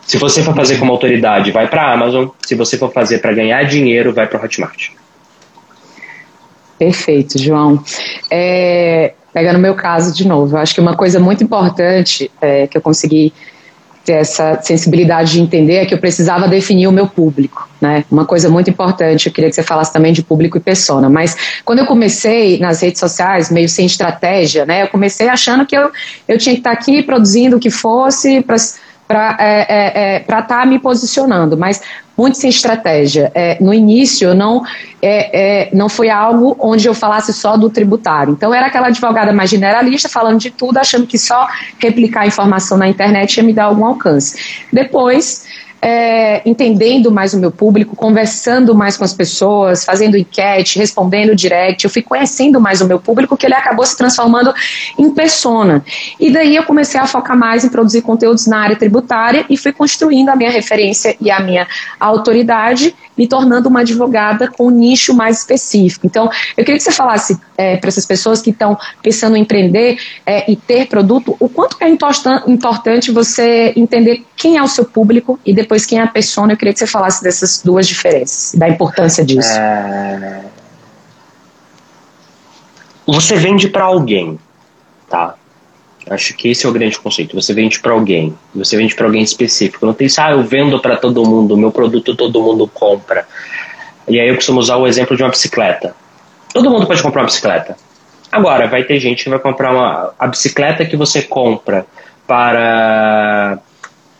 [0.01, 2.27] Se você for fazer como autoridade, vai para a Amazon.
[2.45, 4.89] Se você for fazer para ganhar dinheiro, vai para o Hotmart.
[6.77, 7.81] Perfeito, João.
[8.29, 12.77] É, pegando meu caso de novo, eu acho que uma coisa muito importante é, que
[12.77, 13.33] eu consegui
[14.05, 18.05] ter essa sensibilidade de entender é que eu precisava definir o meu público, né?
[18.11, 21.35] Uma coisa muito importante, eu queria que você falasse também de público e persona, mas
[21.65, 24.83] quando eu comecei nas redes sociais, meio sem estratégia, né?
[24.83, 25.89] Eu comecei achando que eu,
[26.27, 28.57] eu tinha que estar aqui produzindo o que fosse para
[29.07, 31.81] para é, é, é, estar tá me posicionando, mas
[32.17, 33.31] muito sem estratégia.
[33.35, 34.63] É, no início, não,
[35.01, 38.33] é, é, não foi algo onde eu falasse só do tributário.
[38.33, 42.87] Então, era aquela advogada mais generalista, falando de tudo, achando que só replicar informação na
[42.87, 44.65] internet ia me dar algum alcance.
[44.71, 45.45] Depois,
[45.87, 51.85] é, entendendo mais o meu público, conversando mais com as pessoas, fazendo enquete, respondendo direct,
[51.85, 54.51] eu fui conhecendo mais o meu público, que ele acabou se transformando
[54.97, 55.85] em persona.
[56.19, 59.71] E daí eu comecei a focar mais em produzir conteúdos na área tributária e fui
[59.71, 61.67] construindo a minha referência e a minha
[61.99, 66.07] autoridade, me tornando uma advogada com um nicho mais específico.
[66.07, 69.99] Então, eu queria que você falasse é, para essas pessoas que estão pensando em empreender
[70.25, 75.39] é, e ter produto, o quanto é importante você entender quem é o seu público
[75.45, 76.53] e depois depois quem é a persona.
[76.53, 79.49] Eu queria que você falasse dessas duas diferenças, da importância disso.
[79.49, 80.41] É...
[83.05, 84.39] Você vende para alguém,
[85.09, 85.35] tá?
[86.09, 87.35] Acho que esse é o grande conceito.
[87.35, 89.85] Você vende para alguém, você vende para alguém específico.
[89.85, 93.27] Não tem isso, ah, eu vendo para todo mundo, meu produto todo mundo compra.
[94.07, 95.95] E aí eu costumo usar o exemplo de uma bicicleta.
[96.53, 97.75] Todo mundo pode comprar uma bicicleta.
[98.31, 101.85] Agora, vai ter gente que vai comprar uma, a bicicleta que você compra
[102.27, 103.59] para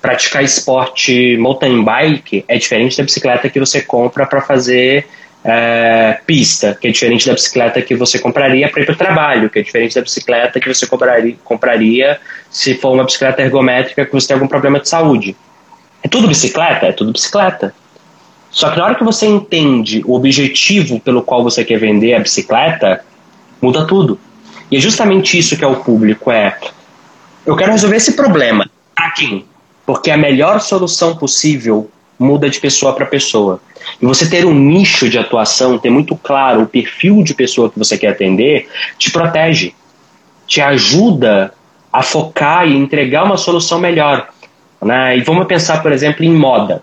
[0.05, 5.07] praticar esporte mountain bike é diferente da bicicleta que você compra para fazer
[5.43, 9.49] é, pista, que é diferente da bicicleta que você compraria para ir para o trabalho,
[9.49, 12.19] que é diferente da bicicleta que você compraria, compraria
[12.51, 15.35] se for uma bicicleta ergométrica que você tem algum problema de saúde.
[16.03, 16.85] É tudo bicicleta?
[16.85, 17.73] É tudo bicicleta.
[18.51, 22.19] Só que na hora que você entende o objetivo pelo qual você quer vender a
[22.19, 23.03] bicicleta,
[23.59, 24.19] muda tudo.
[24.69, 26.55] E é justamente isso que é o público, é
[27.43, 28.69] eu quero resolver esse problema.
[28.95, 29.45] Para quem?
[29.85, 33.59] Porque a melhor solução possível muda de pessoa para pessoa.
[34.01, 37.77] E você ter um nicho de atuação, ter muito claro o perfil de pessoa que
[37.77, 38.67] você quer atender,
[38.97, 39.73] te protege,
[40.47, 41.53] te ajuda
[41.91, 44.27] a focar e entregar uma solução melhor.
[44.81, 45.17] Né?
[45.17, 46.81] E vamos pensar, por exemplo, em moda.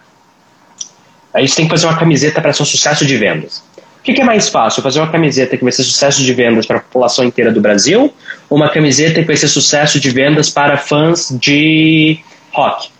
[1.34, 3.64] A gente tem que fazer uma camiseta para ser um sucesso de vendas.
[4.00, 4.82] O que, que, é mais fácil?
[4.82, 8.12] Fazer uma camiseta que vai ser sucesso de vendas para a população inteira do Brasil
[8.50, 12.18] ou uma camiseta que vai ser sucesso de vendas para fãs de
[12.52, 12.90] rock.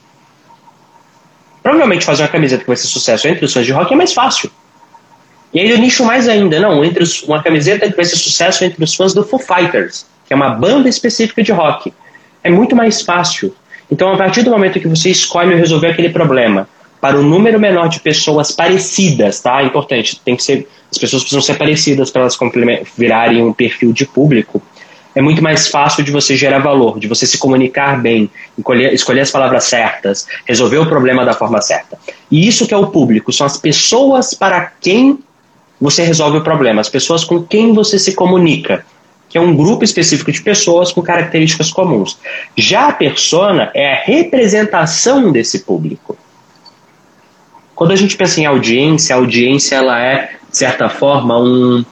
[1.63, 4.13] Provavelmente fazer uma camiseta que vai ser sucesso entre os fãs de rock é mais
[4.13, 4.51] fácil.
[5.55, 8.65] E aí eu nicho mais ainda, não, entre os, uma camiseta que vai ser sucesso
[8.65, 11.93] entre os fãs do Foo Fighters, que é uma banda específica de rock.
[12.43, 13.55] É muito mais fácil.
[13.91, 16.67] Então, a partir do momento que você escolhe resolver aquele problema
[17.01, 19.61] para um número menor de pessoas parecidas, tá?
[19.61, 22.39] É importante, tem que ser, as pessoas precisam ser parecidas para elas
[22.97, 24.63] virarem um perfil de público
[25.15, 29.21] é muito mais fácil de você gerar valor, de você se comunicar bem, escolher, escolher
[29.21, 31.99] as palavras certas, resolver o problema da forma certa.
[32.31, 35.19] E isso que é o público, são as pessoas para quem
[35.81, 38.87] você resolve o problema, as pessoas com quem você se comunica,
[39.29, 42.19] que é um grupo específico de pessoas com características comuns.
[42.57, 46.17] Já a persona é a representação desse público.
[47.75, 51.85] Quando a gente pensa em audiência, a audiência ela é, de certa forma, um,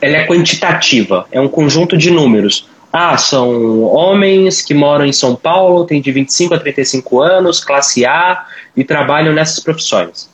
[0.00, 2.68] ela é quantitativa, é um conjunto de números.
[2.92, 8.06] Ah, são homens que moram em São Paulo, têm de 25 a 35 anos, classe
[8.06, 10.30] A e trabalham nessas profissões.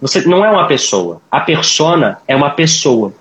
[0.00, 1.20] Você não é uma pessoa.
[1.30, 3.12] A persona é uma pessoa.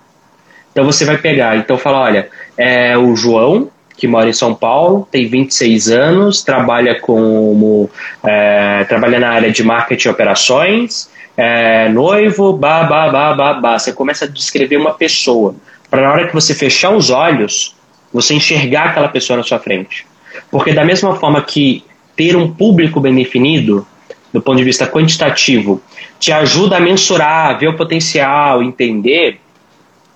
[0.72, 5.08] Então você vai pegar, então fala, olha, é o João, que mora em São Paulo,
[5.12, 7.90] tem 26 anos, trabalha como
[8.24, 13.80] é, trabalha na área de marketing e operações, é, noivo, ba, ba, ba, ba, ba.
[13.80, 15.56] Você começa a descrever uma pessoa.
[15.89, 17.76] Para na hora que você fechar os olhos,
[18.12, 20.08] você enxergar aquela pessoa na sua frente.
[20.50, 21.84] Porque da mesma forma que
[22.15, 23.86] ter um público bem definido,
[24.34, 25.80] do ponto de vista quantitativo,
[26.19, 29.39] te ajuda a mensurar, ver o potencial, entender,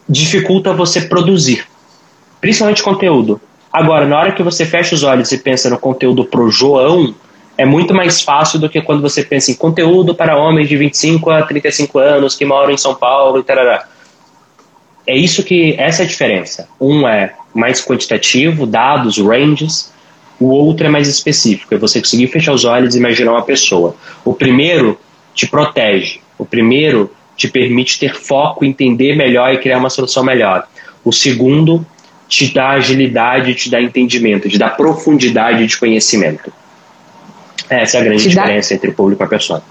[0.10, 1.66] dificulta você produzir.
[2.40, 3.40] Principalmente conteúdo.
[3.72, 7.14] Agora, na hora que você fecha os olhos e pensa no conteúdo pro João,
[7.62, 11.30] é muito mais fácil do que quando você pensa em conteúdo para homens de 25
[11.30, 13.58] a 35 anos que moram em São Paulo e tal.
[15.06, 16.68] É isso que essa é a diferença.
[16.80, 19.94] Um é mais quantitativo, dados, ranges.
[20.40, 23.96] O outro é mais específico, é você conseguir fechar os olhos e imaginar uma pessoa.
[24.26, 25.00] O primeiro
[25.36, 26.20] te protege.
[26.40, 30.68] O primeiro te permite ter foco, entender melhor e criar uma solução melhor.
[31.06, 31.86] O segundo
[32.28, 36.52] te dá agilidade, te dá entendimento, te dá profundidade de conhecimento.
[37.72, 39.64] Essa é a grande te diferença dá, entre o público e a pessoa.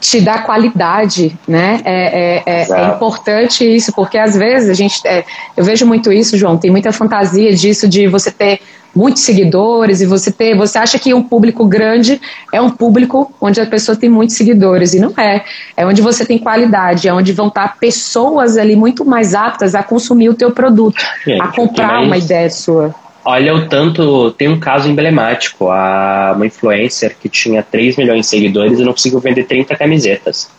[0.00, 1.80] Te dá qualidade, né?
[1.84, 5.00] É, é, é, é importante isso, porque às vezes a gente.
[5.04, 5.24] É,
[5.56, 8.60] eu vejo muito isso, João, tem muita fantasia disso de você ter
[8.94, 12.20] muitos seguidores e você ter, você acha que um público grande
[12.52, 15.42] é um público onde a pessoa tem muitos seguidores e não é.
[15.76, 19.82] É onde você tem qualidade, é onde vão estar pessoas ali muito mais aptas a
[19.82, 22.94] consumir o teu produto, Gente, a comprar uma ideia sua.
[23.24, 28.26] Olha o tanto, tem um caso emblemático, a uma influencer que tinha 3 milhões de
[28.26, 30.50] seguidores e não conseguiu vender 30 camisetas.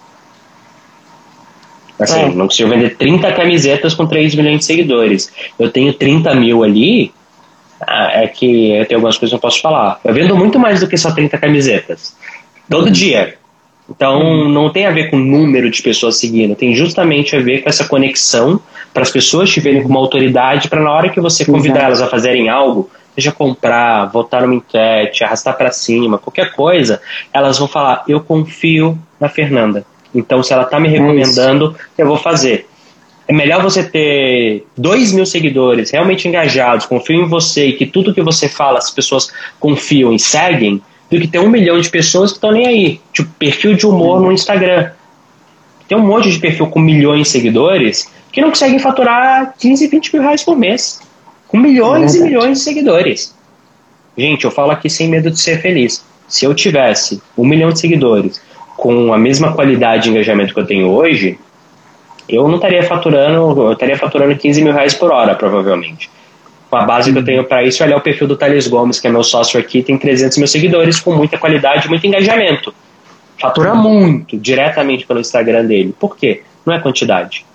[1.99, 2.29] Assim, é.
[2.29, 5.31] não conseguiu vender 30 camisetas com 3 milhões de seguidores.
[5.59, 7.13] Eu tenho 30 mil ali,
[7.81, 9.99] ah, é que eu tenho algumas coisas que eu posso falar.
[10.03, 12.15] Eu vendo muito mais do que só 30 camisetas.
[12.69, 13.37] Todo dia.
[13.89, 17.61] Então, não tem a ver com o número de pessoas seguindo, tem justamente a ver
[17.61, 18.59] com essa conexão
[18.93, 21.85] para as pessoas te verem como autoridade, para na hora que você convidar Exato.
[21.87, 27.01] elas a fazerem algo, seja comprar, votar numa enquete, arrastar para cima, qualquer coisa,
[27.33, 29.85] elas vão falar: Eu confio na Fernanda.
[30.15, 32.67] Então, se ela está me recomendando, eu vou fazer.
[33.27, 38.13] É melhor você ter dois mil seguidores realmente engajados, confiam em você e que tudo
[38.13, 40.81] que você fala as pessoas confiam e seguem,
[41.13, 43.01] do que ter um milhão de pessoas que estão nem aí.
[43.11, 44.89] Tipo, perfil de humor no Instagram.
[45.87, 50.13] Tem um monte de perfil com milhões de seguidores que não conseguem faturar 15, 20
[50.13, 50.99] mil reais por mês.
[51.47, 53.35] Com milhões é e milhões de seguidores.
[54.17, 56.03] Gente, eu falo aqui sem medo de ser feliz.
[56.27, 58.41] Se eu tivesse um milhão de seguidores
[58.75, 61.37] com a mesma qualidade de engajamento que eu tenho hoje,
[62.27, 66.09] eu não estaria faturando, eu estaria faturando 15 mil reais por hora, provavelmente.
[66.73, 69.05] Com a base que eu tenho para isso, olhar o perfil do Thales Gomes, que
[69.05, 72.73] é meu sócio aqui, tem 300 mil seguidores, com muita qualidade, muito engajamento.
[73.39, 75.93] Fatura muito diretamente pelo Instagram dele.
[75.99, 76.41] Por quê?
[76.65, 77.45] Não é quantidade.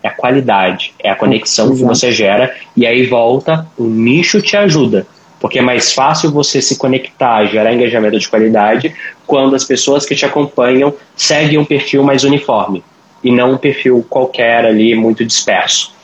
[0.00, 4.56] É a qualidade, é a conexão que você gera, e aí volta, o nicho te
[4.56, 5.08] ajuda.
[5.40, 8.94] Porque é mais fácil você se conectar, gerar engajamento de qualidade,
[9.26, 12.84] quando as pessoas que te acompanham seguem um perfil mais uniforme
[13.24, 15.95] e não um perfil qualquer ali muito disperso.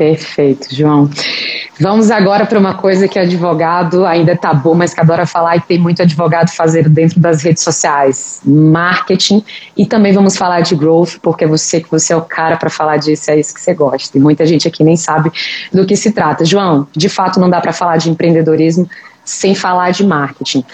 [0.00, 1.10] Perfeito, João.
[1.78, 5.60] Vamos agora para uma coisa que advogado ainda tá bom, mas que adora falar e
[5.60, 9.44] tem muito advogado fazer dentro das redes sociais, marketing
[9.76, 12.96] e também vamos falar de growth, porque você que você é o cara para falar
[12.96, 14.16] disso, é isso que você gosta.
[14.16, 15.30] E muita gente aqui nem sabe
[15.70, 16.46] do que se trata.
[16.46, 18.88] João, de fato não dá para falar de empreendedorismo
[19.22, 20.64] sem falar de marketing.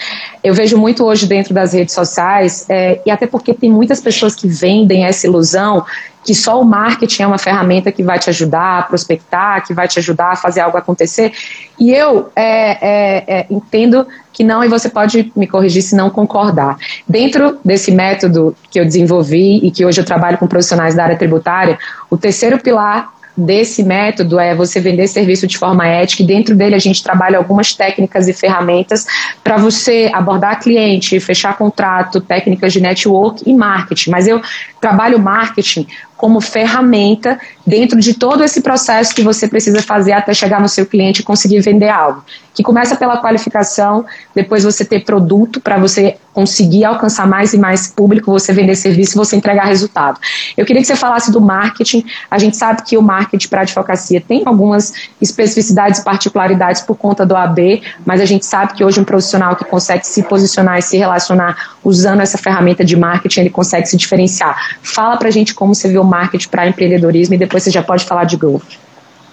[0.41, 4.33] Eu vejo muito hoje dentro das redes sociais, é, e até porque tem muitas pessoas
[4.33, 5.85] que vendem essa ilusão
[6.27, 9.87] que só o marketing é uma ferramenta que vai te ajudar a prospectar, que vai
[9.87, 11.31] te ajudar a fazer algo acontecer.
[11.79, 16.09] E eu é, é, é entendo que não, e você pode me corrigir se não
[16.09, 16.77] concordar.
[17.07, 21.15] Dentro desse método que eu desenvolvi e que hoje eu trabalho com profissionais da área
[21.15, 26.55] tributária, o terceiro pilar desse método é você vender serviço de forma ética e dentro
[26.55, 29.05] dele a gente trabalha algumas técnicas e ferramentas
[29.43, 34.09] para você abordar cliente, fechar contrato, técnicas de network e marketing.
[34.09, 34.41] Mas eu
[34.81, 35.85] trabalho marketing
[36.17, 40.85] como ferramenta dentro de todo esse processo que você precisa fazer até chegar no seu
[40.85, 42.23] cliente e conseguir vender algo.
[42.53, 44.03] Que começa pela qualificação,
[44.33, 49.17] depois você ter produto para você conseguir alcançar mais e mais público, você vender serviço
[49.17, 50.19] você entregar resultado.
[50.55, 52.05] Eu queria que você falasse do marketing.
[52.29, 57.35] A gente sabe que o marketing para advocacia tem algumas especificidades particularidades por conta do
[57.35, 60.95] AB, mas a gente sabe que hoje um profissional que consegue se posicionar e se
[60.95, 64.77] relacionar usando essa ferramenta de marketing, ele consegue se diferenciar.
[64.83, 68.05] Fala para a gente como você o marketing para empreendedorismo e depois você já pode
[68.05, 68.75] falar de growth.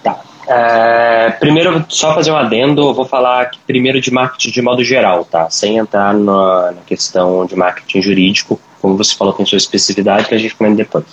[0.03, 0.19] Tá.
[0.47, 5.25] É, primeiro, só fazer um adendo, eu vou falar primeiro de marketing de modo geral,
[5.25, 5.49] tá?
[5.49, 10.35] Sem entrar na, na questão de marketing jurídico, como você falou, tem sua especificidade, que
[10.35, 11.05] a gente comenta depois.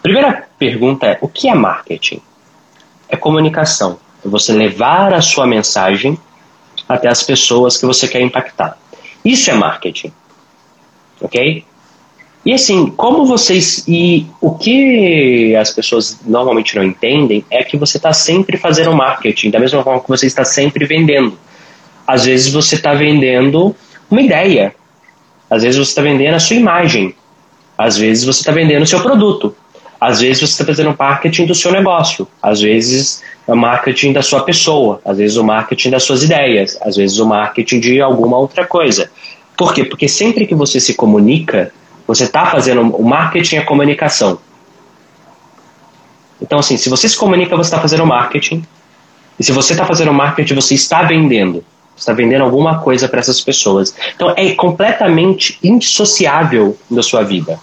[0.00, 2.22] Primeira pergunta é: o que é marketing?
[3.08, 3.98] É comunicação.
[4.24, 6.16] É você levar a sua mensagem
[6.88, 8.78] até as pessoas que você quer impactar.
[9.24, 10.12] Isso é marketing.
[11.20, 11.64] Ok?
[12.46, 13.82] E assim, como vocês.
[13.88, 19.50] E o que as pessoas normalmente não entendem é que você está sempre fazendo marketing,
[19.50, 21.36] da mesma forma que você está sempre vendendo.
[22.06, 23.74] Às vezes você está vendendo
[24.08, 24.72] uma ideia.
[25.50, 27.16] Às vezes você está vendendo a sua imagem.
[27.76, 29.52] Às vezes você está vendendo o seu produto.
[30.00, 32.28] Às vezes você está fazendo marketing do seu negócio.
[32.40, 35.00] Às vezes é o marketing da sua pessoa.
[35.04, 36.78] Às vezes o marketing das suas ideias.
[36.80, 39.10] Às vezes o marketing de alguma outra coisa.
[39.58, 39.82] Por quê?
[39.82, 41.72] Porque sempre que você se comunica,
[42.06, 44.38] você está fazendo o marketing e a comunicação.
[46.40, 48.64] Então, assim, se você se comunica, você está fazendo marketing.
[49.38, 51.64] E se você está fazendo marketing, você está vendendo.
[51.94, 53.94] Você está vendendo alguma coisa para essas pessoas.
[54.14, 57.58] Então, é completamente indissociável da sua vida.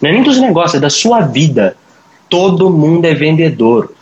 [0.00, 1.76] Não é nem dos negócios, é da sua vida.
[2.28, 3.92] Todo mundo é vendedor.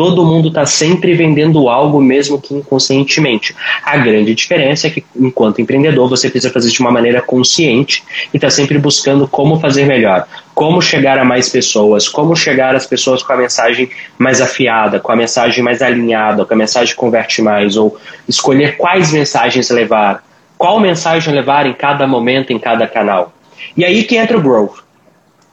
[0.00, 3.54] Todo mundo está sempre vendendo algo, mesmo que inconscientemente.
[3.84, 8.38] A grande diferença é que, enquanto empreendedor, você precisa fazer de uma maneira consciente e
[8.38, 13.22] está sempre buscando como fazer melhor, como chegar a mais pessoas, como chegar às pessoas
[13.22, 17.42] com a mensagem mais afiada, com a mensagem mais alinhada, com a mensagem que converte
[17.42, 20.24] mais, ou escolher quais mensagens levar,
[20.56, 23.34] qual mensagem levar em cada momento, em cada canal.
[23.76, 24.78] E aí que entra o growth.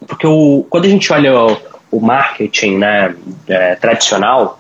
[0.08, 1.34] Porque o, quando a gente olha
[1.98, 3.16] o, marketing né,
[3.48, 4.60] é, tradicional,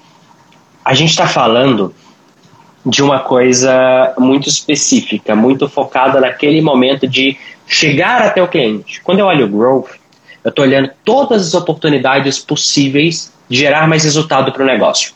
[0.83, 1.93] a gente está falando
[2.85, 9.01] de uma coisa muito específica, muito focada naquele momento de chegar até o cliente.
[9.01, 9.89] Quando eu olho o growth,
[10.43, 15.11] eu estou olhando todas as oportunidades possíveis de gerar mais resultado para o negócio.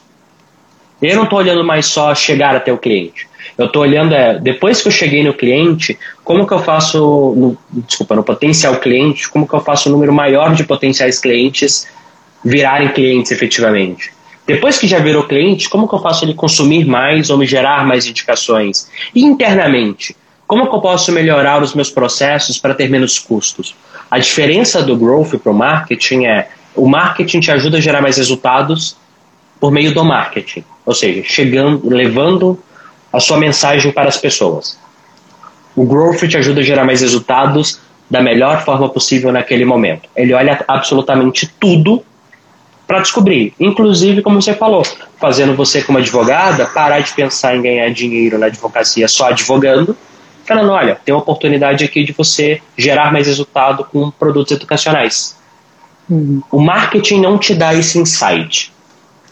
[1.02, 3.28] Eu não estou olhando mais só chegar até o cliente.
[3.58, 7.00] Eu estou olhando, é, depois que eu cheguei no cliente, como que eu faço,
[7.36, 11.88] no, desculpa, no potencial cliente, como que eu faço um número maior de potenciais clientes
[12.44, 14.12] virarem clientes efetivamente?
[14.46, 17.86] Depois que já virou cliente, como que eu faço ele consumir mais ou me gerar
[17.86, 18.90] mais indicações?
[19.14, 20.16] E internamente,
[20.48, 23.76] como que eu posso melhorar os meus processos para ter menos custos?
[24.10, 28.18] A diferença do growth para o marketing é o marketing te ajuda a gerar mais
[28.18, 28.98] resultados
[29.60, 32.60] por meio do marketing, ou seja, chegando, levando
[33.14, 34.78] a sua mensagem para as pessoas.
[35.76, 37.80] O growth te ajuda a gerar mais resultados
[38.10, 40.10] da melhor forma possível naquele momento.
[40.16, 42.04] Ele olha absolutamente tudo
[42.92, 44.84] para descobrir, inclusive como você falou,
[45.18, 49.96] fazendo você como advogada parar de pensar em ganhar dinheiro na advocacia só advogando,
[50.44, 55.38] falando, olha, tem uma oportunidade aqui de você gerar mais resultado com produtos educacionais.
[56.10, 56.42] Uhum.
[56.52, 58.74] O marketing não te dá esse insight.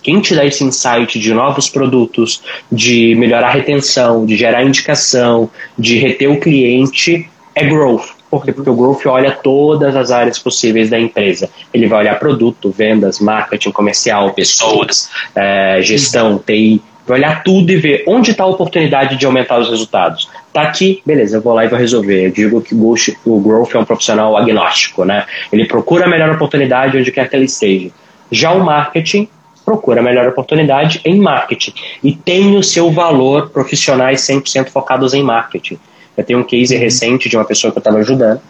[0.01, 2.41] Quem te dá esse insight de novos produtos,
[2.71, 8.18] de melhorar a retenção, de gerar indicação, de reter o cliente, é growth.
[8.29, 8.51] Por quê?
[8.51, 11.49] Porque o growth olha todas as áreas possíveis da empresa.
[11.73, 16.81] Ele vai olhar produto, vendas, marketing comercial, pessoas, é, gestão, TI.
[17.07, 20.29] Vai olhar tudo e ver onde está a oportunidade de aumentar os resultados.
[20.53, 22.27] Tá aqui, beleza, eu vou lá e vou resolver.
[22.27, 25.25] Eu digo que o growth é um profissional agnóstico, né?
[25.51, 27.89] Ele procura a melhor oportunidade onde quer que ele esteja.
[28.31, 29.27] Já o marketing
[29.65, 31.73] procura a melhor oportunidade em marketing
[32.03, 35.79] e tem o seu valor profissionais 100% focados em marketing.
[36.19, 36.81] Eu tenho um case uhum.
[36.81, 38.41] recente de uma pessoa que eu estava ajudando,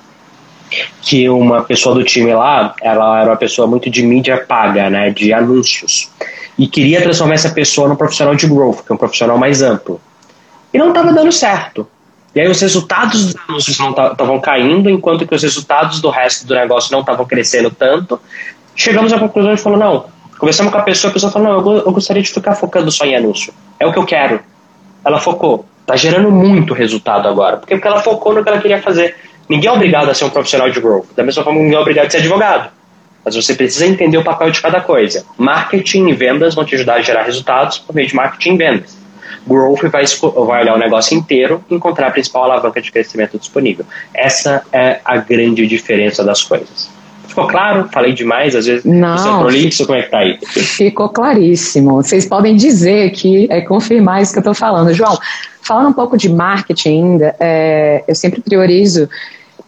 [1.02, 5.10] que uma pessoa do time lá, ela era uma pessoa muito de mídia paga, né,
[5.10, 6.10] de anúncios,
[6.58, 10.00] e queria transformar essa pessoa num profissional de growth, que é um profissional mais amplo.
[10.74, 11.88] E não estava dando certo.
[12.36, 16.46] E aí os resultados dos anúncios não estavam caindo, enquanto que os resultados do resto
[16.46, 18.20] do negócio não estavam crescendo tanto.
[18.76, 20.06] Chegamos à conclusão de falar, não,
[20.40, 23.04] Conversamos com a pessoa, a pessoa falou, não, eu, eu gostaria de ficar focando só
[23.04, 23.54] em anúncio.
[23.78, 24.40] É o que eu quero.
[25.04, 25.66] Ela focou.
[25.90, 27.58] Tá gerando muito resultado agora.
[27.58, 29.16] Porque, porque ela focou no que ela queria fazer.
[29.50, 31.08] Ninguém é obrigado a ser um profissional de growth.
[31.16, 32.70] Da mesma forma, ninguém é obrigado a ser advogado.
[33.26, 35.26] Mas você precisa entender o papel de cada coisa.
[35.36, 39.00] Marketing e vendas vão te ajudar a gerar resultados por meio de marketing e vendas.
[39.48, 40.06] Growth vai,
[40.46, 43.84] vai olhar o negócio inteiro e encontrar a principal alavanca de crescimento disponível.
[44.14, 46.88] Essa é a grande diferença das coisas.
[47.42, 47.90] Ficou claro?
[47.92, 50.38] Falei demais, às vezes Não, sou prolixo, como é que tá aí?
[50.46, 51.96] Ficou claríssimo.
[51.96, 54.94] Vocês podem dizer que é confirmar isso que eu estou falando.
[54.94, 55.18] João,
[55.62, 59.10] falando um pouco de marketing ainda, é, eu sempre priorizo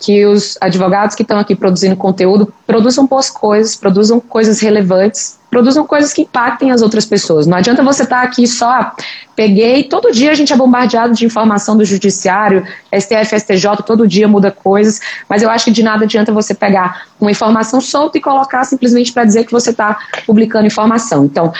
[0.01, 5.85] que os advogados que estão aqui produzindo conteúdo produzam boas coisas, produzam coisas relevantes, produzam
[5.85, 7.45] coisas que impactem as outras pessoas.
[7.45, 8.93] Não adianta você estar tá aqui só,
[9.35, 12.65] peguei, todo dia a gente é bombardeado de informação do judiciário,
[12.97, 17.05] STF, STJ, todo dia muda coisas, mas eu acho que de nada adianta você pegar
[17.19, 21.25] uma informação solta e colocar simplesmente para dizer que você está publicando informação.
[21.25, 21.51] Então,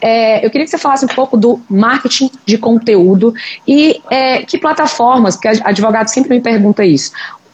[0.00, 3.34] é, eu queria que você falasse um pouco do marketing de conteúdo
[3.66, 7.10] e é, que plataformas, porque advogado sempre me pergunta isso.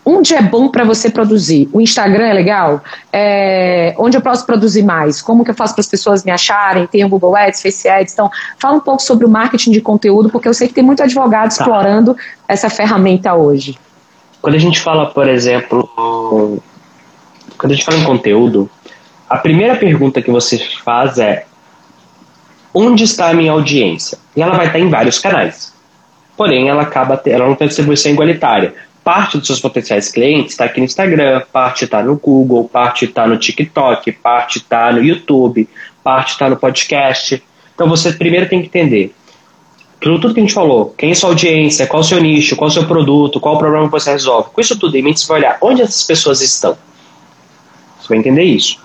[0.08, 1.68] Onde é bom para você produzir?
[1.72, 2.80] O Instagram é legal?
[3.12, 5.20] É, onde eu posso produzir mais?
[5.20, 6.86] Como que eu faço para as pessoas me acharem?
[6.86, 8.12] Tem o Google Ads, Face Ads.
[8.12, 11.02] Então, fala um pouco sobre o marketing de conteúdo, porque eu sei que tem muito
[11.02, 11.56] advogado tá.
[11.56, 13.76] explorando essa ferramenta hoje.
[14.40, 15.90] Quando a gente fala, por exemplo,
[17.58, 18.70] quando a gente fala em conteúdo,
[19.28, 21.46] a primeira pergunta que você faz é
[22.72, 24.18] onde está a minha audiência?
[24.36, 25.74] E ela vai estar em vários canais.
[26.36, 30.80] Porém, ela acaba ela não tem distribuição igualitária parte dos seus potenciais clientes está aqui
[30.80, 35.68] no Instagram, parte está no Google, parte está no TikTok, parte está no YouTube,
[36.02, 37.40] parte está no podcast.
[37.72, 39.14] Então você primeiro tem que entender
[40.00, 42.66] tudo, tudo que a gente falou, quem é sua audiência, qual o seu nicho, qual
[42.66, 44.50] o seu produto, qual o problema que você resolve.
[44.52, 46.76] Com isso tudo em mente, você vai olhar onde essas pessoas estão.
[48.00, 48.80] Você vai entender isso.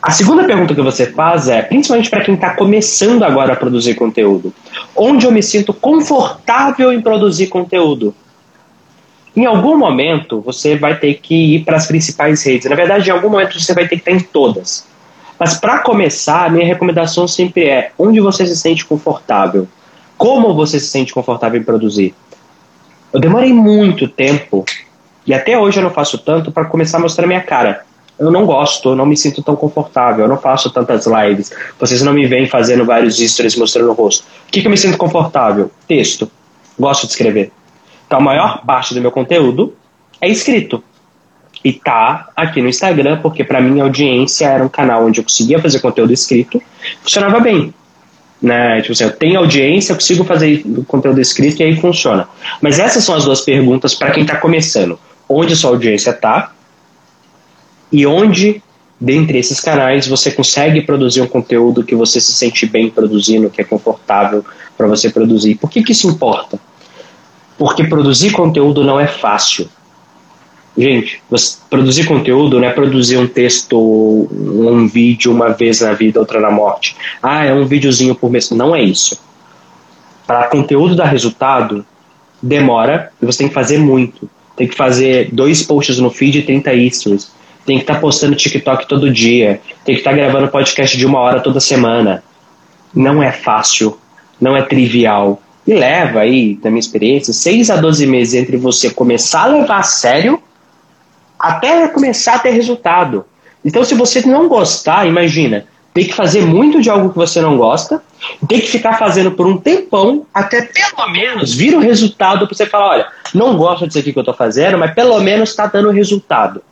[0.00, 3.96] A segunda pergunta que você faz é, principalmente para quem está começando agora a produzir
[3.96, 4.54] conteúdo,
[4.94, 8.14] onde eu me sinto confortável em produzir conteúdo?
[9.36, 12.70] Em algum momento, você vai ter que ir para as principais redes.
[12.70, 14.86] Na verdade, em algum momento, você vai ter que estar em todas.
[15.38, 19.66] Mas para começar, a minha recomendação sempre é onde você se sente confortável.
[20.16, 22.14] Como você se sente confortável em produzir?
[23.12, 24.64] Eu demorei muito tempo,
[25.26, 27.84] e até hoje eu não faço tanto, para começar a mostrar minha cara.
[28.16, 31.52] Eu não gosto, eu não me sinto tão confortável, eu não faço tantas lives.
[31.80, 34.24] Vocês não me veem fazendo vários stories mostrando o rosto.
[34.48, 35.70] O que, que eu me sinto confortável?
[35.88, 36.30] Texto.
[36.78, 37.50] Gosto de escrever.
[38.06, 39.74] Então a maior parte do meu conteúdo
[40.20, 40.82] é escrito.
[41.64, 45.24] E tá aqui no Instagram, porque para mim a audiência era um canal onde eu
[45.24, 46.62] conseguia fazer conteúdo escrito,
[47.02, 47.72] funcionava bem.
[48.42, 48.82] Né?
[48.82, 52.28] Tipo assim, eu tenho audiência, eu consigo fazer conteúdo escrito e aí funciona.
[52.60, 54.98] Mas essas são as duas perguntas para quem está começando.
[55.26, 56.52] Onde sua audiência está
[57.90, 58.62] e onde,
[59.00, 63.62] dentre esses canais, você consegue produzir um conteúdo que você se sente bem produzindo, que
[63.62, 64.44] é confortável
[64.76, 65.54] para você produzir.
[65.54, 66.58] Por que, que isso importa?
[67.56, 69.68] Porque produzir conteúdo não é fácil.
[70.76, 71.22] Gente,
[71.70, 76.50] produzir conteúdo não é produzir um texto, um vídeo uma vez na vida, outra na
[76.50, 76.96] morte.
[77.22, 78.50] Ah, é um videozinho por mês.
[78.50, 79.20] Não é isso.
[80.26, 81.86] Para conteúdo dar resultado,
[82.42, 84.28] demora e você tem que fazer muito.
[84.56, 87.32] Tem que fazer dois posts no feed e 30 stories.
[87.64, 89.60] Tem que estar tá postando TikTok todo dia.
[89.84, 92.22] Tem que estar tá gravando podcast de uma hora toda semana.
[92.92, 93.96] Não é fácil.
[94.40, 95.40] Não é trivial.
[95.66, 99.78] E leva aí, da minha experiência, 6 a 12 meses entre você começar a levar
[99.78, 100.42] a sério
[101.38, 103.24] até começar a ter resultado.
[103.64, 107.56] Então, se você não gostar, imagina, tem que fazer muito de algo que você não
[107.56, 108.02] gosta,
[108.48, 112.66] tem que ficar fazendo por um tempão, até pelo menos vir o resultado para você
[112.66, 115.90] falar, olha, não gosto disso aqui que eu estou fazendo, mas pelo menos está dando
[115.90, 116.62] resultado.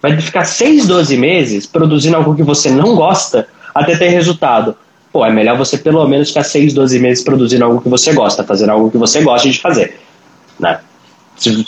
[0.00, 4.76] Vai ficar 6, 12 meses produzindo algo que você não gosta até ter resultado.
[5.18, 8.44] Pô, é melhor você pelo menos ficar 6, 12 meses produzindo algo que você gosta,
[8.44, 9.98] fazendo algo que você gosta de fazer.
[10.60, 10.78] Né?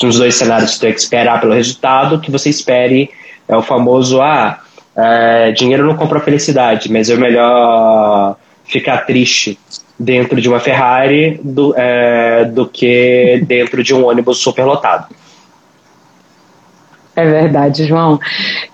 [0.00, 3.10] nos dois cenários você tem que esperar pelo resultado, que você espere
[3.48, 4.60] é o famoso ah,
[4.96, 9.58] é, dinheiro não compra felicidade, mas é melhor ficar triste
[9.98, 15.12] dentro de uma Ferrari do, é, do que dentro de um ônibus superlotado.
[17.14, 18.20] É verdade, João.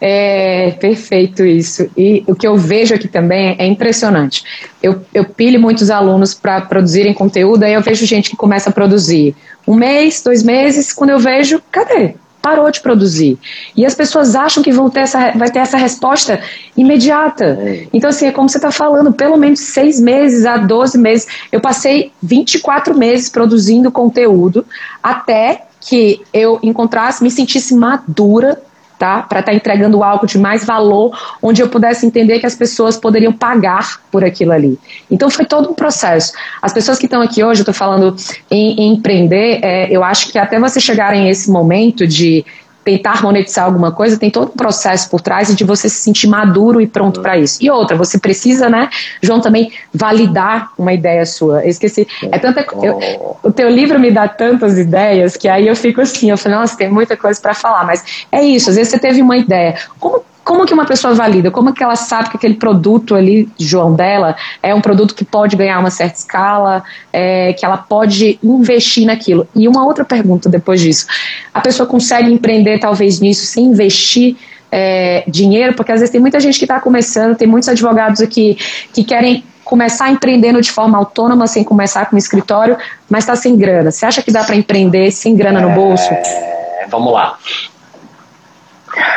[0.01, 1.89] É perfeito isso.
[1.97, 4.45] E o que eu vejo aqui também é impressionante.
[4.83, 8.73] Eu, eu pilho muitos alunos para produzirem conteúdo, aí eu vejo gente que começa a
[8.73, 9.35] produzir
[9.67, 12.15] um mês, dois meses, quando eu vejo, cadê?
[12.41, 13.37] Parou de produzir.
[13.77, 16.39] E as pessoas acham que vão ter essa, vai ter essa resposta
[16.77, 17.59] imediata.
[17.61, 17.87] É.
[17.93, 21.27] Então, assim, é como você está falando, pelo menos seis meses a 12 meses.
[21.51, 24.65] Eu passei 24 meses produzindo conteúdo
[25.03, 28.61] até que eu encontrasse, me sentisse madura
[28.99, 29.23] tá?
[29.23, 32.97] Para estar tá entregando algo de mais valor, onde eu pudesse entender que as pessoas
[32.97, 34.79] poderiam pagar por aquilo ali.
[35.11, 36.33] Então foi todo um processo.
[36.61, 38.17] As pessoas que estão aqui hoje, eu estou falando
[38.51, 42.45] em, em empreender, é, eu acho que até você chegarem esse momento de
[42.87, 46.81] tentar monetizar alguma coisa, tem todo um processo por trás de você se sentir maduro
[46.81, 47.59] e pronto para isso.
[47.61, 48.89] E outra, você precisa, né,
[49.21, 51.65] João, também validar uma ideia sua.
[51.65, 52.07] Eu esqueci.
[52.31, 56.31] É tanta, eu, o teu livro me dá tantas ideias que aí eu fico assim,
[56.31, 59.21] eu falo, nossa, tem muita coisa para falar, mas é isso, às vezes você teve
[59.21, 59.75] uma ideia.
[59.99, 61.51] Como como que uma pessoa valida?
[61.51, 65.57] Como que ela sabe que aquele produto ali, João, dela, é um produto que pode
[65.57, 69.49] ganhar uma certa escala, é, que ela pode investir naquilo?
[69.57, 71.05] E uma outra pergunta depois disso.
[71.53, 74.37] A pessoa consegue empreender talvez nisso sem investir
[74.71, 75.75] é, dinheiro?
[75.75, 78.57] Porque às vezes tem muita gente que está começando, tem muitos advogados aqui
[78.95, 82.77] que querem começar empreendendo de forma autônoma, sem começar com um escritório,
[83.11, 83.91] mas está sem grana.
[83.91, 86.09] Você acha que dá para empreender sem grana no bolso?
[86.09, 87.37] É, vamos lá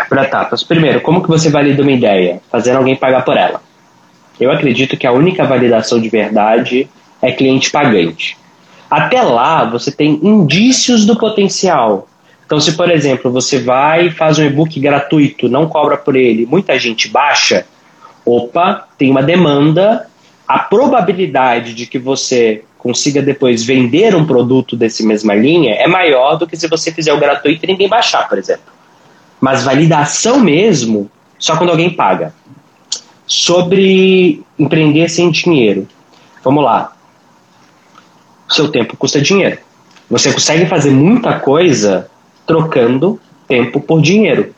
[0.08, 0.64] por etapas.
[0.64, 2.42] Primeiro, como que você valida uma ideia?
[2.52, 3.62] Fazendo alguém pagar por ela.
[4.40, 6.90] Eu acredito que a única validação de verdade
[7.22, 8.38] é cliente pagante.
[8.90, 12.08] Até lá, você tem indícios do potencial.
[12.46, 16.48] Então, se por exemplo você vai e faz um e-book gratuito, não cobra por ele,
[16.48, 17.66] muita gente baixa,
[18.26, 20.08] opa, tem uma demanda,
[20.48, 26.38] a probabilidade de que você consiga depois vender um produto desse mesma linha é maior
[26.38, 28.79] do que se você fizer o gratuito e ninguém baixar, por exemplo.
[29.40, 32.34] Mas validação mesmo, só quando alguém paga.
[33.26, 35.88] Sobre empreender sem dinheiro.
[36.44, 36.94] Vamos lá.
[38.50, 39.60] O seu tempo custa dinheiro.
[40.10, 42.10] Você consegue fazer muita coisa
[42.48, 44.54] trocando tempo por dinheiro.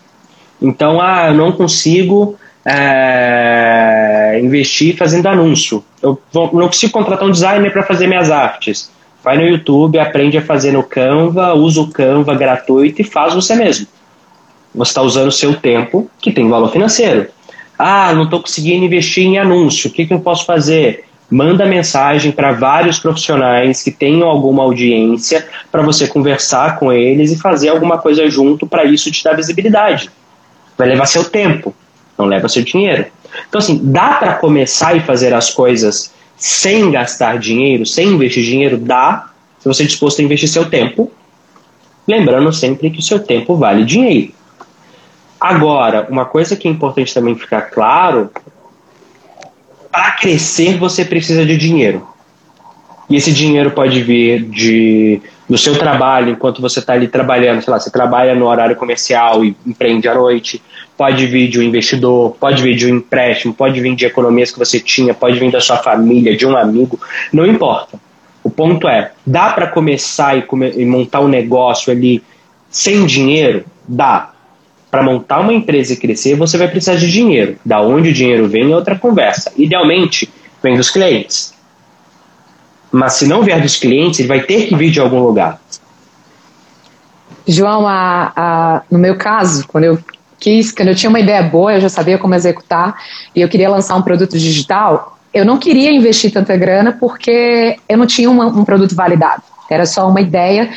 [0.61, 5.83] Então, ah, eu não consigo é, investir fazendo anúncio.
[6.01, 8.91] Eu não consigo contratar um designer para fazer minhas artes.
[9.23, 13.55] Vai no YouTube, aprende a fazer no Canva, usa o Canva gratuito e faz você
[13.55, 13.87] mesmo.
[14.73, 17.27] Você está usando o seu tempo, que tem valor financeiro.
[17.77, 19.89] Ah, não estou conseguindo investir em anúncio.
[19.89, 21.05] O que, que eu posso fazer?
[21.29, 27.39] Manda mensagem para vários profissionais que tenham alguma audiência para você conversar com eles e
[27.39, 30.09] fazer alguma coisa junto para isso te dar visibilidade.
[30.77, 31.73] Vai levar seu tempo.
[32.17, 33.05] não leva seu dinheiro.
[33.47, 38.77] Então, assim, dá para começar e fazer as coisas sem gastar dinheiro, sem investir dinheiro?
[38.77, 41.11] Dá, se você é disposto a investir seu tempo.
[42.07, 44.33] Lembrando sempre que o seu tempo vale dinheiro.
[45.41, 48.29] Agora, uma coisa que é importante também ficar claro:
[49.91, 52.07] para crescer você precisa de dinheiro.
[53.09, 55.19] E esse dinheiro pode vir de,
[55.49, 59.43] do seu trabalho, enquanto você está ali trabalhando, sei lá, você trabalha no horário comercial
[59.43, 60.61] e empreende à noite,
[60.95, 64.59] pode vir de um investidor, pode vir de um empréstimo, pode vir de economias que
[64.59, 66.97] você tinha, pode vir da sua família, de um amigo,
[67.33, 67.99] não importa.
[68.43, 72.23] O ponto é, dá para começar e, come, e montar um negócio ali
[72.69, 73.65] sem dinheiro?
[73.85, 74.30] Dá.
[74.91, 77.57] Para montar uma empresa e crescer, você vai precisar de dinheiro.
[77.65, 79.51] Da onde o dinheiro vem é outra conversa.
[79.57, 80.29] Idealmente,
[80.61, 81.53] vem dos clientes.
[82.91, 85.61] Mas se não vier dos clientes, ele vai ter que vir de algum lugar.
[87.47, 89.97] João, a, a, no meu caso, quando eu
[90.39, 92.95] quis, quando eu tinha uma ideia boa, eu já sabia como executar
[93.33, 97.97] e eu queria lançar um produto digital, eu não queria investir tanta grana porque eu
[97.97, 99.41] não tinha uma, um produto validado.
[99.69, 100.69] Era só uma ideia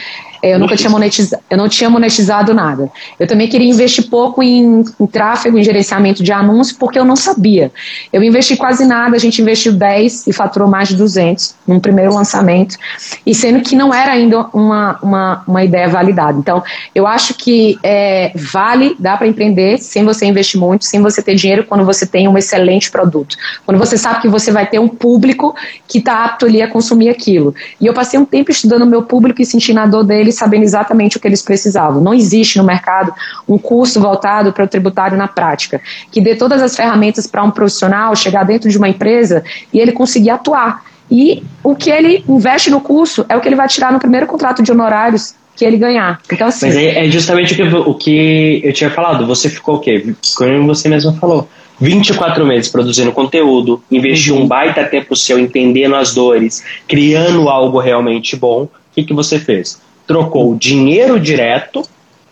[0.51, 2.91] eu nunca tinha monetizado, eu não tinha monetizado nada.
[3.19, 7.17] Eu também queria investir pouco em, em, tráfego, em gerenciamento de anúncios, porque eu não
[7.17, 7.73] sabia.
[8.13, 12.13] Eu investi quase nada, a gente investiu 10 e faturou mais de 200 num primeiro
[12.15, 12.77] lançamento,
[13.25, 16.39] e sendo que não era ainda uma, uma, uma ideia validada.
[16.39, 16.63] Então,
[16.95, 21.35] eu acho que é, vale, dá para empreender sem você investir muito, sem você ter
[21.37, 23.37] dinheiro, quando você tem um excelente produto.
[23.65, 25.55] Quando você sabe que você vai ter um público
[25.89, 27.55] que está apto ali a consumir aquilo.
[27.81, 30.63] E eu passei um tempo estudando o meu público e sentindo a dor deles sabendo
[30.63, 32.01] exatamente o que eles precisavam.
[32.01, 33.13] Não existe no mercado
[33.49, 35.81] um curso voltado para o tributário na prática,
[36.11, 39.93] que dê todas as ferramentas para um profissional chegar dentro de uma empresa e ele
[39.93, 40.85] conseguir atuar.
[41.11, 44.27] E o que ele investe no curso é o que ele vai tirar no primeiro
[44.27, 46.21] contrato de honorários que ele ganhar.
[46.31, 49.27] Então, assim, Mas é, é justamente o que, o que eu tinha falado.
[49.27, 50.15] Você ficou o quê?
[50.37, 51.49] Como você mesmo falou.
[51.81, 54.43] 24 meses produzindo conteúdo, investiu uhum.
[54.43, 58.63] um baita tempo seu entendendo as dores, criando algo realmente bom.
[58.63, 59.81] O que, que você fez?
[60.07, 61.83] Trocou dinheiro direto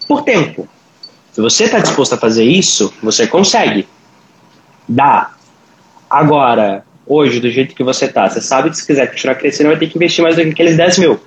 [0.06, 0.68] por tempo.
[1.32, 3.88] Se você está disposto a fazer isso, você consegue.
[4.86, 5.32] Dá.
[6.08, 9.78] Agora, hoje, do jeito que você está, você sabe que se quiser continuar crescendo, vai
[9.78, 11.20] ter que investir mais do que aqueles 10 mil.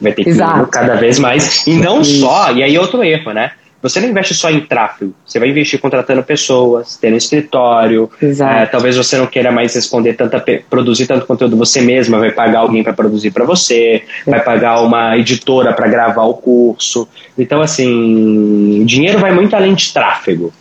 [0.00, 1.66] Vai ter que ir cada vez mais.
[1.66, 3.52] E não só, e aí outro erro, né?
[3.82, 8.10] Você não investe só em tráfego, você vai investir contratando pessoas, tendo escritório.
[8.20, 12.60] É, talvez você não queira mais responder tanta, produzir tanto conteúdo você mesma, vai pagar
[12.60, 14.30] alguém para produzir para você, é.
[14.30, 17.08] vai pagar uma editora para gravar o curso.
[17.38, 20.52] Então, assim, dinheiro vai muito além de tráfego.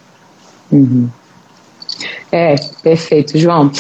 [0.72, 1.10] Uhum.
[2.32, 3.72] É, perfeito, João.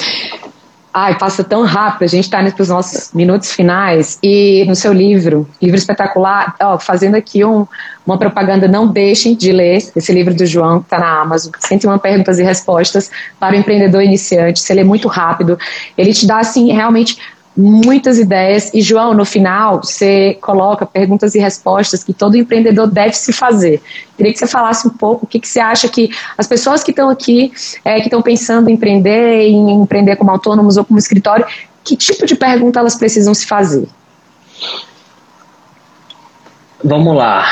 [0.91, 4.17] Ai, passa tão rápido, a gente está nos nossos minutos finais.
[4.23, 7.67] E no seu livro, livro espetacular, ó, fazendo aqui um,
[8.05, 11.99] uma propaganda, não deixem de ler esse livro do João, que está na Amazon, 101
[11.99, 14.61] perguntas e respostas para o empreendedor iniciante.
[14.61, 15.59] Você lê muito rápido,
[15.95, 17.19] ele te dá, assim, realmente
[17.59, 18.71] muitas ideias.
[18.73, 23.81] E, João, no final, você coloca perguntas e respostas que todo empreendedor deve se fazer.
[24.15, 26.91] Queria que você falasse um pouco o que, que você acha que as pessoas que
[26.91, 27.51] estão aqui,
[27.83, 31.45] é, que estão pensando em empreender, em empreender como autônomos ou como escritório,
[31.83, 33.87] que tipo de pergunta elas precisam se fazer?
[36.81, 37.45] Vamos lá.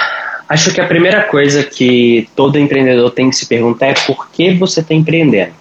[0.47, 4.53] Acho que a primeira coisa que todo empreendedor tem que se perguntar é por que
[4.53, 5.53] você está empreendendo.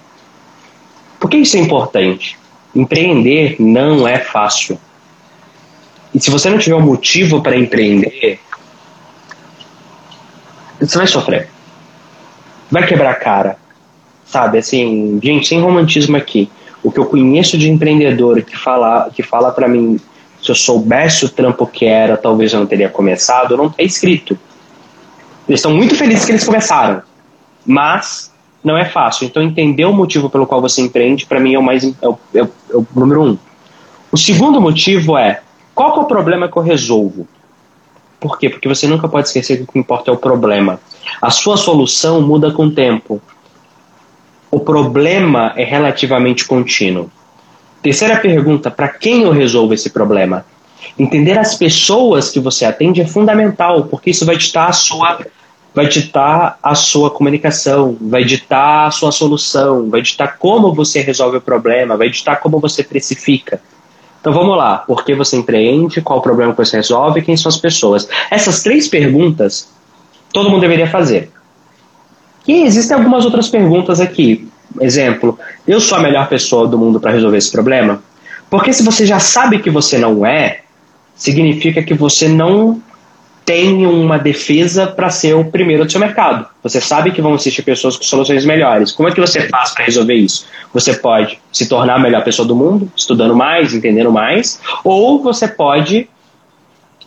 [1.19, 2.39] Por que isso é importante?
[2.77, 4.79] Empreender não é fácil.
[6.15, 8.39] E se você não tiver um motivo para empreender,
[10.79, 11.49] você vai sofrer.
[12.71, 13.57] Vai quebrar a cara.
[14.27, 16.51] Sabe, assim, gente, sem romantismo aqui.
[16.83, 19.99] O que eu conheço de empreendedor que fala, que fala para mim,
[20.43, 24.39] se eu soubesse o trampo que era, talvez eu não teria começado, não é escrito.
[25.49, 27.03] Eles estão muito felizes que eles começaram.
[27.65, 28.31] Mas
[28.67, 29.25] não é fácil.
[29.27, 32.09] Então, entender o motivo pelo qual você empreende, para mim, é o mais é é,
[32.09, 32.43] o, é
[32.75, 33.39] o, número um.
[34.11, 35.41] O segundo motivo é
[35.73, 37.29] qual é o problema que eu resolvo?
[38.19, 38.51] Por quê?
[38.51, 40.81] Porque você nunca pode esquecer que o que importa é o problema.
[41.23, 43.23] A sua solução muda com o tempo.
[44.51, 47.09] O problema é relativamente contínuo.
[47.81, 50.45] Terceira pergunta: para quem eu resolvo esse problema?
[50.99, 55.21] Entender as pessoas que você atende é fundamental, porque isso vai ditar a sua
[55.77, 61.37] vai ditar a sua comunicação, vai ditar a sua solução, vai ditar como você resolve
[61.37, 63.61] o problema, vai ditar como você precifica.
[64.19, 67.51] Então vamos lá, por que você empreende, qual o problema que você resolve, quem são
[67.51, 68.09] as pessoas?
[68.31, 69.69] Essas três perguntas
[70.33, 71.31] todo mundo deveria fazer.
[72.49, 74.49] E existem algumas outras perguntas aqui.
[74.81, 78.03] Exemplo, eu sou a melhor pessoa do mundo para resolver esse problema?
[78.49, 80.61] Porque se você já sabe que você não é,
[81.15, 82.81] significa que você não
[83.47, 86.47] tem uma defesa para ser o primeiro do seu mercado.
[86.65, 88.91] Você sabe que vão existir pessoas com soluções melhores.
[88.91, 90.45] Como é que você faz para resolver isso?
[90.75, 95.47] Você pode se tornar a melhor pessoa do mundo, estudando mais, entendendo mais, ou você
[95.47, 96.11] pode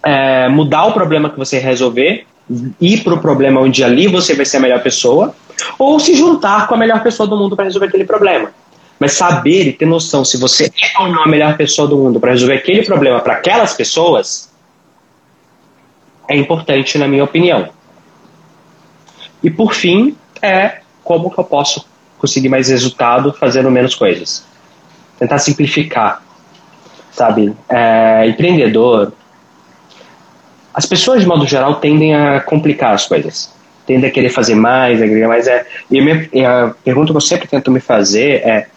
[0.01, 2.25] é, mudar o problema que você resolver,
[2.79, 5.35] ir para o problema onde ali você vai ser a melhor pessoa,
[5.77, 8.49] ou se juntar com a melhor pessoa do mundo para resolver aquele problema.
[8.97, 12.17] Mas saber e ter noção se você é ou não a melhor pessoa do mundo
[12.17, 14.48] para resolver aquele problema para aquelas pessoas
[16.29, 17.69] é importante, na minha opinião.
[19.43, 21.83] E por fim, é como que eu posso
[22.19, 24.45] conseguir mais resultado fazendo menos coisas.
[25.17, 26.21] Tentar simplificar,
[27.11, 27.53] sabe?
[27.67, 29.11] É, empreendedor.
[30.71, 33.51] As pessoas, de modo geral, tendem a complicar as coisas.
[33.87, 35.47] Tendem a querer fazer mais, agregar mais.
[35.47, 38.67] É, e a, minha, a pergunta que eu sempre tento me fazer é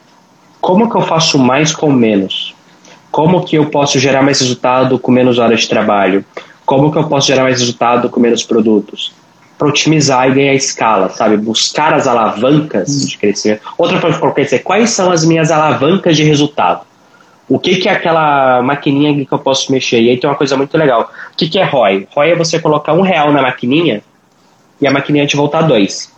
[0.58, 2.54] como que eu faço mais com menos?
[3.10, 6.24] Como que eu posso gerar mais resultado com menos horas de trabalho?
[6.72, 9.12] Como que eu posso gerar mais resultado com menos produtos?
[9.58, 11.36] Para otimizar e ganhar escala, sabe?
[11.36, 13.60] Buscar as alavancas de crescimento.
[13.76, 16.80] Outra forma de dizer, quais são as minhas alavancas de resultado?
[17.46, 20.00] O que, que é aquela maquininha que eu posso mexer?
[20.00, 21.10] E aí tem uma coisa muito legal.
[21.30, 22.08] O que, que é ROI?
[22.10, 24.02] ROI é você colocar um real na maquininha
[24.80, 26.10] e a maquininha te voltar dois.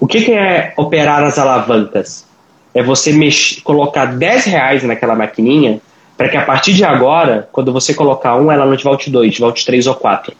[0.00, 2.24] O que, que é operar as alavancas?
[2.72, 5.82] É você mexer, colocar 10 reais naquela maquininha
[6.22, 9.34] para que a partir de agora, quando você colocar um, ela não te volte dois,
[9.34, 10.32] te volte três ou quatro.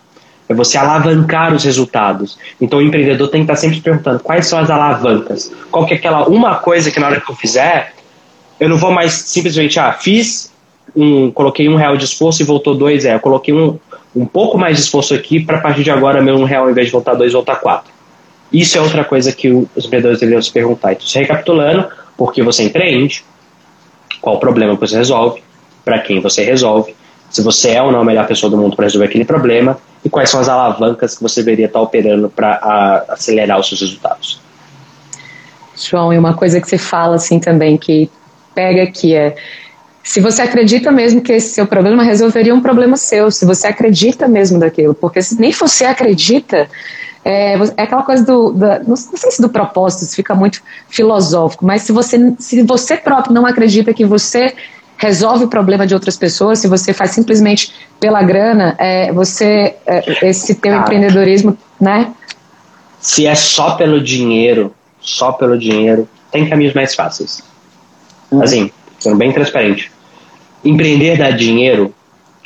[0.49, 2.39] É você alavancar os resultados.
[2.61, 5.53] Então o empreendedor tem que estar sempre se perguntando quais são as alavancas.
[5.73, 7.95] Qual que é aquela uma coisa que na hora que eu fizer,
[8.61, 10.53] eu não vou mais simplesmente, ah, fiz,
[10.95, 13.77] um, coloquei um real de esforço e voltou dois, é, eu coloquei um,
[14.15, 16.71] um pouco mais de esforço aqui para a partir de agora meu um real, ao
[16.71, 17.91] invés de voltar dois, voltar quatro.
[18.53, 20.93] Isso é outra coisa que os empreendedores deveriam se perguntar.
[20.93, 23.25] Então, recapitulando, por que você empreende,
[24.21, 25.43] qual o problema que você resolve,
[25.85, 26.95] para quem você resolve,
[27.31, 30.11] se você é ou não a melhor pessoa do mundo para resolver aquele problema e
[30.11, 34.41] quais são as alavancas que você deveria estar tá operando para acelerar os seus resultados.
[35.75, 38.11] João, e uma coisa que você fala assim também que
[38.55, 39.35] pega aqui é
[40.03, 44.27] se você acredita mesmo que esse seu problema resolveria um problema seu, se você acredita
[44.27, 46.69] mesmo daquilo, porque se nem você acredita,
[47.25, 51.65] é, é aquela coisa do, da, não sei se do propósito, isso fica muito filosófico,
[51.65, 54.53] mas se você, se você próprio não acredita que você
[55.03, 60.29] resolve o problema de outras pessoas, se você faz simplesmente pela grana, é, você é,
[60.29, 62.13] esse teu Cara, empreendedorismo, né?
[63.01, 67.43] Se é só pelo dinheiro, só pelo dinheiro, tem caminhos mais fáceis.
[68.31, 68.43] Uhum.
[68.43, 69.91] Assim, sendo bem transparente.
[70.65, 71.93] Empreender dá dinheiro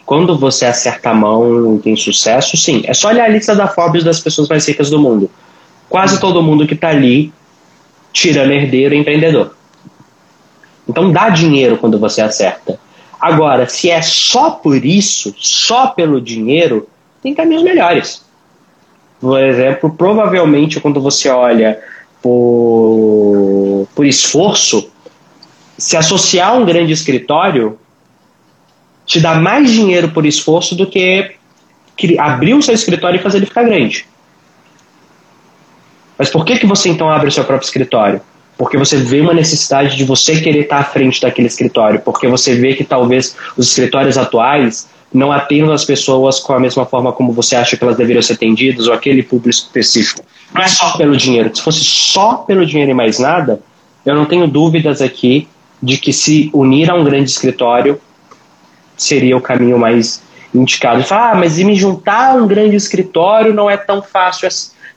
[0.06, 2.82] quando você acerta a mão e tem sucesso, sim.
[2.86, 5.30] É só olhar a lista da Forbes das pessoas mais ricas do mundo.
[5.90, 6.20] Quase uhum.
[6.20, 7.30] todo mundo que está ali,
[8.14, 9.54] tirando herdeiro, é empreendedor.
[10.88, 12.78] Então dá dinheiro quando você acerta.
[13.20, 16.88] Agora, se é só por isso, só pelo dinheiro,
[17.22, 18.24] tem caminhos melhores.
[19.20, 21.80] Por exemplo, provavelmente quando você olha
[22.22, 24.90] por, por esforço,
[25.78, 27.78] se associar a um grande escritório
[29.04, 31.36] te dá mais dinheiro por esforço do que
[32.18, 34.06] abrir o seu escritório e fazer ele ficar grande.
[36.18, 38.20] Mas por que, que você então abre o seu próprio escritório?
[38.56, 42.54] Porque você vê uma necessidade de você querer estar à frente daquele escritório, porque você
[42.54, 47.32] vê que talvez os escritórios atuais não atendam as pessoas com a mesma forma como
[47.32, 50.22] você acha que elas deveriam ser atendidas, ou aquele público específico.
[50.54, 51.54] Não é só pelo dinheiro.
[51.54, 53.60] Se fosse só pelo dinheiro e mais nada,
[54.04, 55.48] eu não tenho dúvidas aqui
[55.82, 58.00] de que se unir a um grande escritório
[58.96, 60.22] seria o caminho mais
[60.54, 61.02] indicado.
[61.04, 64.48] Fala, ah, mas e me juntar a um grande escritório não é tão fácil,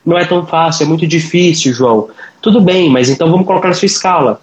[0.04, 2.08] não é tão fácil, é muito difícil, João.
[2.40, 4.40] Tudo bem, mas então vamos colocar na sua escala.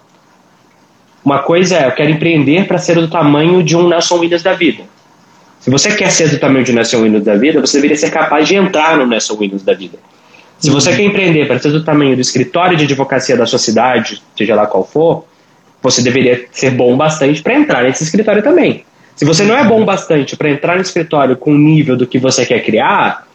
[1.26, 4.54] Uma coisa é, eu quero empreender para ser do tamanho de um Nelson Williams da
[4.54, 4.84] vida.
[5.60, 8.12] Se você quer ser do tamanho de um Nelson Williams da vida, você deveria ser
[8.12, 9.98] capaz de entrar no Nelson Williams da vida.
[10.60, 14.22] Se você quer empreender para ser do tamanho do escritório de advocacia da sua cidade,
[14.36, 15.26] seja lá qual for,
[15.82, 18.86] você deveria ser bom bastante para entrar nesse escritório também.
[19.16, 22.20] Se você não é bom bastante para entrar no escritório com o nível do que
[22.20, 23.28] você quer criar,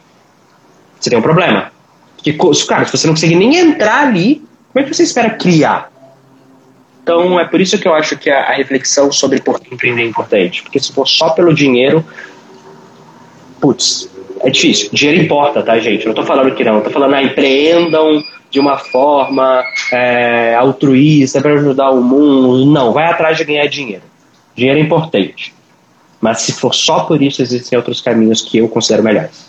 [0.99, 1.71] você tem um problema.
[2.15, 2.33] Porque,
[2.67, 4.41] cara, se você não consegue nem entrar ali,
[4.73, 5.91] como é que você espera criar?
[7.03, 10.01] Então, é por isso que eu acho que a, a reflexão sobre por que empreender
[10.01, 10.63] é importante.
[10.63, 12.03] Porque se for só pelo dinheiro,
[13.61, 14.09] putz,
[14.39, 14.89] é difícil.
[14.91, 16.07] Dinheiro importa, tá, gente?
[16.07, 16.81] Não tô falando que não.
[16.81, 22.65] Tô falando, ah, empreendam de uma forma é, altruísta para ajudar o mundo.
[22.65, 24.03] Não, vai atrás de ganhar dinheiro.
[24.55, 25.53] Dinheiro é importante.
[26.19, 29.45] Mas se for só por isso, existem outros caminhos que eu considero melhores.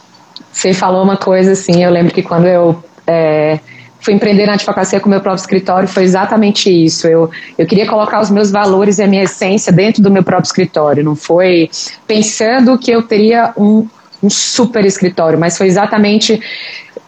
[0.53, 3.61] Você falou uma coisa assim, eu lembro que quando eu é,
[4.05, 7.09] fui empreender na advocacia com o meu próprio escritório foi exatamente isso.
[7.09, 10.47] Eu, eu queria colocar os meus valores e a minha essência dentro do meu próprio
[10.47, 11.03] escritório.
[11.03, 11.71] Não foi
[12.07, 13.89] pensando que eu teria um,
[14.23, 16.39] um super escritório, mas foi exatamente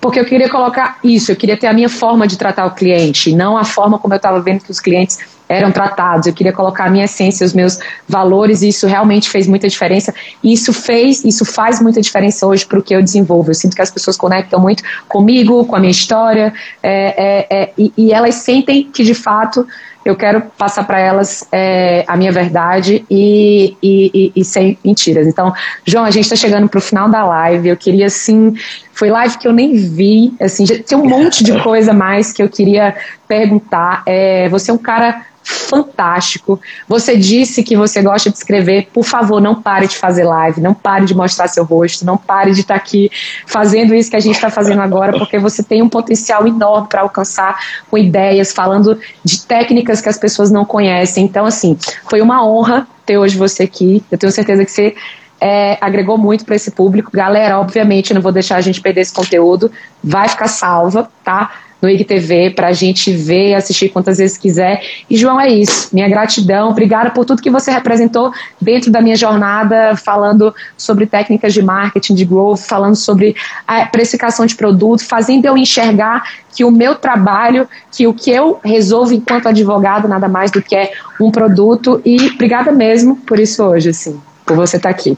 [0.00, 3.34] porque eu queria colocar isso, eu queria ter a minha forma de tratar o cliente,
[3.34, 5.18] não a forma como eu estava vendo que os clientes
[5.48, 6.26] eram tratados.
[6.26, 7.78] Eu queria colocar a minha essência, os meus
[8.08, 10.14] valores, e isso realmente fez muita diferença.
[10.42, 13.50] E isso fez, isso faz muita diferença hoje para o que eu desenvolvo.
[13.50, 17.72] Eu sinto que as pessoas conectam muito comigo, com a minha história, é, é, é,
[17.78, 19.66] e, e elas sentem que de fato
[20.06, 25.26] eu quero passar para elas é, a minha verdade e, e, e, sem mentiras.
[25.26, 25.52] Então,
[25.84, 27.68] João, a gente está chegando para o final da live.
[27.68, 28.54] Eu queria, assim,
[28.92, 32.40] foi live que eu nem vi, assim, já tem um monte de coisa mais que
[32.40, 32.94] eu queria
[33.26, 34.04] perguntar.
[34.06, 36.60] É, você é um cara fantástico.
[36.88, 38.88] Você disse que você gosta de escrever.
[38.92, 42.52] Por favor, não pare de fazer live, não pare de mostrar seu rosto, não pare
[42.52, 43.10] de estar aqui
[43.46, 47.02] fazendo isso que a gente está fazendo agora, porque você tem um potencial enorme para
[47.02, 47.56] alcançar
[47.88, 51.24] com ideias, falando de técnicas que as pessoas não conhecem.
[51.24, 51.78] Então, assim,
[52.10, 54.02] foi uma honra ter hoje você aqui.
[54.10, 54.96] Eu tenho certeza que você
[55.40, 57.12] é, agregou muito para esse público.
[57.12, 59.70] Galera, obviamente, não vou deixar a gente perder esse conteúdo.
[60.02, 61.52] Vai ficar salva, tá?
[61.86, 64.82] No IGTV para a gente ver assistir quantas vezes quiser.
[65.08, 65.88] E, João, é isso.
[65.94, 66.70] Minha gratidão.
[66.70, 72.14] Obrigada por tudo que você representou dentro da minha jornada, falando sobre técnicas de marketing,
[72.14, 76.24] de growth, falando sobre a precificação de produto, fazendo eu enxergar
[76.54, 80.74] que o meu trabalho, que o que eu resolvo enquanto advogado, nada mais do que
[80.74, 82.00] é um produto.
[82.04, 85.16] E obrigada mesmo por isso hoje, assim, por você estar aqui.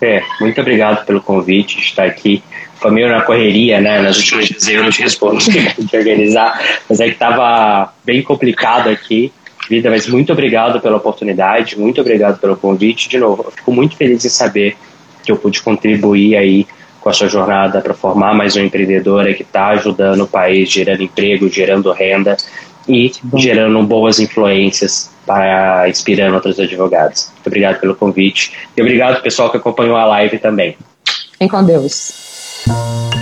[0.00, 2.42] É, muito obrigado pelo convite, estar aqui
[2.82, 4.02] foi meio na correria, né?
[4.02, 6.60] Nas últimas vezes eu não respondi de organizar,
[6.90, 9.32] mas é que estava bem complicado aqui.
[9.70, 13.08] Vida, mas muito obrigado pela oportunidade, muito obrigado pelo convite.
[13.08, 14.76] De novo, eu fico muito feliz em saber
[15.22, 16.66] que eu pude contribuir aí
[17.00, 21.04] com a sua jornada para formar mais uma empreendedora que está ajudando o país, gerando
[21.04, 22.36] emprego, gerando renda
[22.88, 27.30] e gerando boas influências para inspirando outros advogados.
[27.34, 30.76] Muito obrigado pelo convite e obrigado pessoal que acompanhou a live também.
[31.38, 32.21] Vem com Deus.
[32.66, 33.21] Thank you.